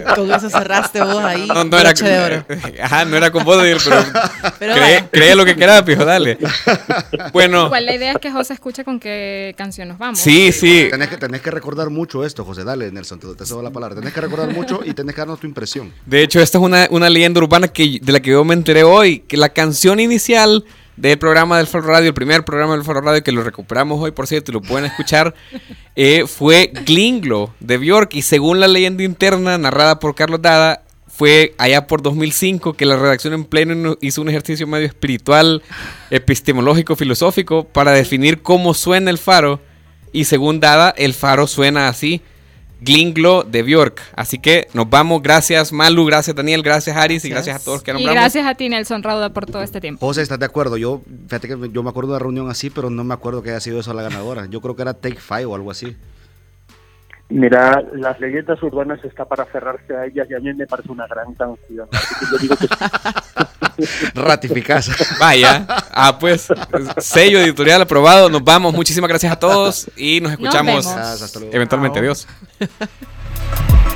Con, 0.06 0.28
con 0.28 0.32
eso 0.32 0.47
cerraste 0.47 1.02
vos 1.02 1.23
ahí. 1.23 1.47
No, 1.47 1.63
no 1.63 1.80
era, 1.80 1.91
de 1.91 2.19
oro. 2.19 2.45
Ajá, 2.84 3.04
no 3.06 3.17
era 3.17 3.32
con 3.32 3.43
vos, 3.43 3.58
pero, 3.58 3.78
Pero 4.60 4.73
cree, 4.76 5.10
cree 5.12 5.36
lo 5.36 5.43
que 5.43 5.56
quieras, 5.56 5.82
pijo, 5.82 6.06
dale. 6.06 6.38
Bueno, 7.34 7.65
Igual 7.65 7.86
la 7.88 7.95
idea 7.95 8.12
es 8.12 8.19
que 8.19 8.32
José 8.32 8.54
escuche 8.54 8.84
con 8.84 8.99
qué 8.99 9.56
canción 9.58 9.88
nos 9.88 9.97
vamos. 9.97 10.19
sí, 10.19 10.52
sí. 10.52 10.89
Tenés 10.91 11.08
que, 11.08 11.17
tenés 11.17 11.41
que 11.41 11.49
recordar 11.49 11.89
mucho 11.89 12.23
esto, 12.23 12.45
José. 12.45 12.63
Dale, 12.63 12.91
Nelson, 12.91 13.19
te, 13.19 13.34
te 13.34 13.45
cedo 13.45 13.63
la 13.63 13.71
palabra. 13.71 13.95
Tenés 13.95 14.13
que 14.13 14.21
recordar 14.21 14.54
mucho 14.54 14.82
y 14.86 14.93
tenés 14.93 15.15
que 15.15 15.21
darnos 15.21 15.39
tu 15.39 15.47
impresión. 15.47 15.91
De 16.06 16.21
hecho, 16.21 16.39
esta 16.39 16.60
es 16.60 16.63
una, 16.63 16.88
una 16.91 17.10
leyenda 17.10 17.39
urbana 17.39 17.67
que, 17.69 17.99
de 17.99 18.12
la 18.12 18.19
que 18.21 18.30
yo 18.30 18.45
me 18.45 18.54
enteré 18.54 18.84
hoy, 18.84 19.19
que 19.21 19.36
la 19.36 19.49
canción 19.49 19.99
inicial 19.99 20.63
del 20.95 21.17
programa 21.17 21.58
del 21.58 21.67
Faro 21.67 21.88
Radio, 21.88 22.10
el 22.10 22.13
primer 22.13 22.45
programa 22.45 22.73
del 22.73 22.84
Faro 22.84 23.01
Radio, 23.01 23.23
que 23.23 23.32
lo 23.32 23.43
recuperamos 23.43 24.01
hoy, 24.01 24.12
por 24.12 24.27
cierto, 24.27 24.51
y 24.51 24.53
lo 24.53 24.62
pueden 24.62 24.86
escuchar, 24.86 25.34
eh, 25.95 26.25
fue 26.27 26.71
Glinglo 26.86 27.53
de 27.60 27.77
Bjork, 27.77 28.13
y 28.13 28.21
según 28.21 28.60
la 28.60 28.67
leyenda 28.67 29.03
interna 29.03 29.58
narrada 29.58 29.99
por 29.99 30.15
Carlos 30.15 30.41
Dada, 30.41 30.84
fue 31.08 31.53
allá 31.60 31.86
por 31.86 32.01
2005 32.01 32.73
que 32.73 32.88
la 32.88 32.97
redacción 32.97 33.34
en 33.34 33.45
pleno 33.45 33.97
hizo 34.01 34.21
un 34.21 34.29
ejercicio 34.29 34.65
medio 34.65 34.88
espiritual, 34.88 35.62
epistemológico, 36.10 36.95
filosófico, 36.95 37.65
para 37.65 37.91
definir 37.91 38.41
cómo 38.41 38.73
suena 38.73 39.12
el 39.12 39.17
faro, 39.17 39.62
y 40.12 40.25
según 40.25 40.60
Dada, 40.60 40.93
el 40.97 41.13
faro 41.13 41.47
suena 41.47 41.88
así, 41.88 42.21
Glinglo 42.83 43.43
de 43.43 43.63
Bjork. 43.63 44.01
Así 44.15 44.39
que 44.39 44.67
nos 44.73 44.89
vamos. 44.89 45.21
Gracias, 45.21 45.71
Malu. 45.71 46.05
Gracias, 46.05 46.35
Daniel. 46.35 46.61
Gracias, 46.63 46.95
Aris. 46.95 47.23
Y 47.25 47.29
gracias 47.29 47.55
a 47.55 47.59
todos 47.63 47.77
los 47.77 47.83
que 47.83 47.91
Y 47.91 47.93
nombramos. 47.95 48.15
gracias 48.21 48.45
a 48.45 48.55
ti, 48.55 48.69
Nelson 48.69 49.03
Rauda, 49.03 49.31
por 49.33 49.45
todo 49.45 49.61
este 49.61 49.79
tiempo. 49.81 50.05
José, 50.05 50.21
¿estás 50.21 50.39
de 50.39 50.45
acuerdo? 50.45 50.77
Yo, 50.77 51.01
fíjate 51.27 51.47
que 51.47 51.69
yo 51.71 51.83
me 51.83 51.89
acuerdo 51.89 52.09
de 52.11 52.15
una 52.17 52.19
reunión 52.23 52.49
así, 52.49 52.69
pero 52.69 52.89
no 52.89 53.03
me 53.03 53.13
acuerdo 53.13 53.41
que 53.41 53.49
haya 53.51 53.59
sido 53.59 53.79
eso 53.79 53.93
la 53.93 54.03
ganadora. 54.03 54.45
Yo 54.47 54.61
creo 54.61 54.75
que 54.75 54.81
era 54.81 54.93
Take 54.93 55.19
Five 55.19 55.45
o 55.45 55.55
algo 55.55 55.71
así. 55.71 55.95
Mira, 57.29 57.81
las 57.93 58.19
leyendas 58.19 58.61
urbanas 58.61 59.03
está 59.03 59.25
para 59.25 59.43
aferrarse 59.43 59.95
a 59.95 60.05
ellas 60.05 60.27
y 60.29 60.35
a 60.35 60.39
mí 60.39 60.53
me 60.53 60.67
parece 60.67 60.91
una 60.91 61.07
gran 61.07 61.33
canción. 61.33 61.87
Así 61.91 62.15
que 62.19 62.25
yo 62.31 62.37
digo 62.37 62.55
que 62.57 62.67
Ratificás. 64.13 64.89
Vaya. 65.19 65.65
Ah, 65.91 66.17
pues, 66.19 66.47
sello 66.99 67.39
editorial 67.39 67.81
aprobado. 67.81 68.29
Nos 68.29 68.43
vamos. 68.43 68.73
Muchísimas 68.73 69.07
gracias 69.09 69.31
a 69.31 69.36
todos 69.38 69.88
y 69.95 70.21
nos 70.21 70.31
escuchamos 70.31 70.88
eventualmente. 71.51 71.99
Adiós. 71.99 72.27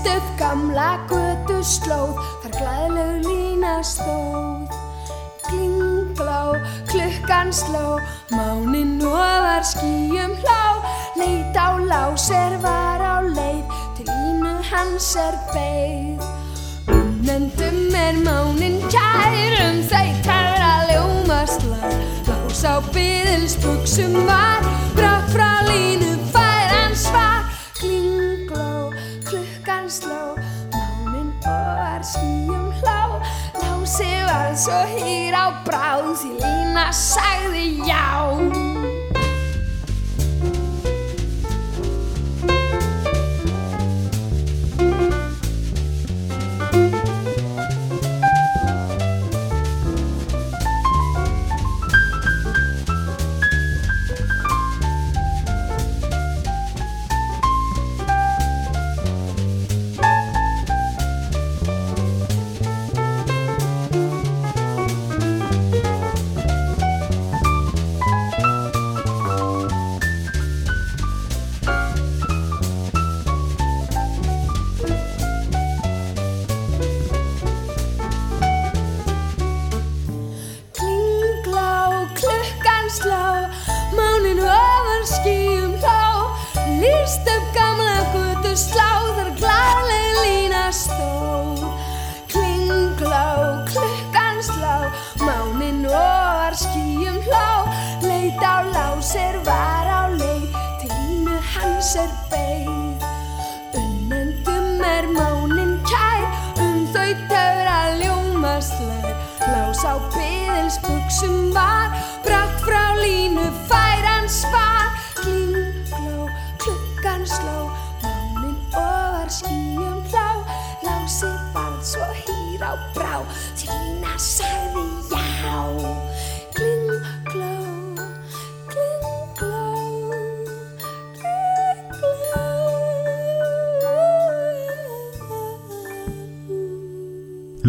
stuð 0.00 0.28
gamla 0.40 0.90
götu 1.10 1.60
slóð 1.64 2.16
þar 2.42 2.54
glæðleg 2.56 3.26
lína 3.28 3.74
stóð. 3.84 4.72
Glinglá, 5.50 6.56
klukkan 6.88 7.52
sló 7.52 7.98
mánin 8.32 8.96
nóðar 9.00 9.66
skýjum 9.66 10.36
hlá. 10.40 10.80
Leit 11.20 11.56
á 11.58 11.76
láser 11.76 12.56
var 12.62 13.02
á 13.02 13.20
leið 13.20 13.66
til 13.98 14.06
línu 14.08 14.54
hans 14.70 15.10
er 15.20 15.36
beigð 15.52 16.24
Unnendum 16.88 17.92
er 17.92 18.16
mánin 18.24 18.78
kærum 18.88 19.82
þau 19.90 20.08
tarra 20.24 20.72
ljóma 20.88 21.42
slá 21.44 21.82
lás 22.30 22.62
á 22.64 22.80
byðilsbuksum 22.94 24.16
var 24.24 24.59
I 36.90 36.92
you. 37.86 38.19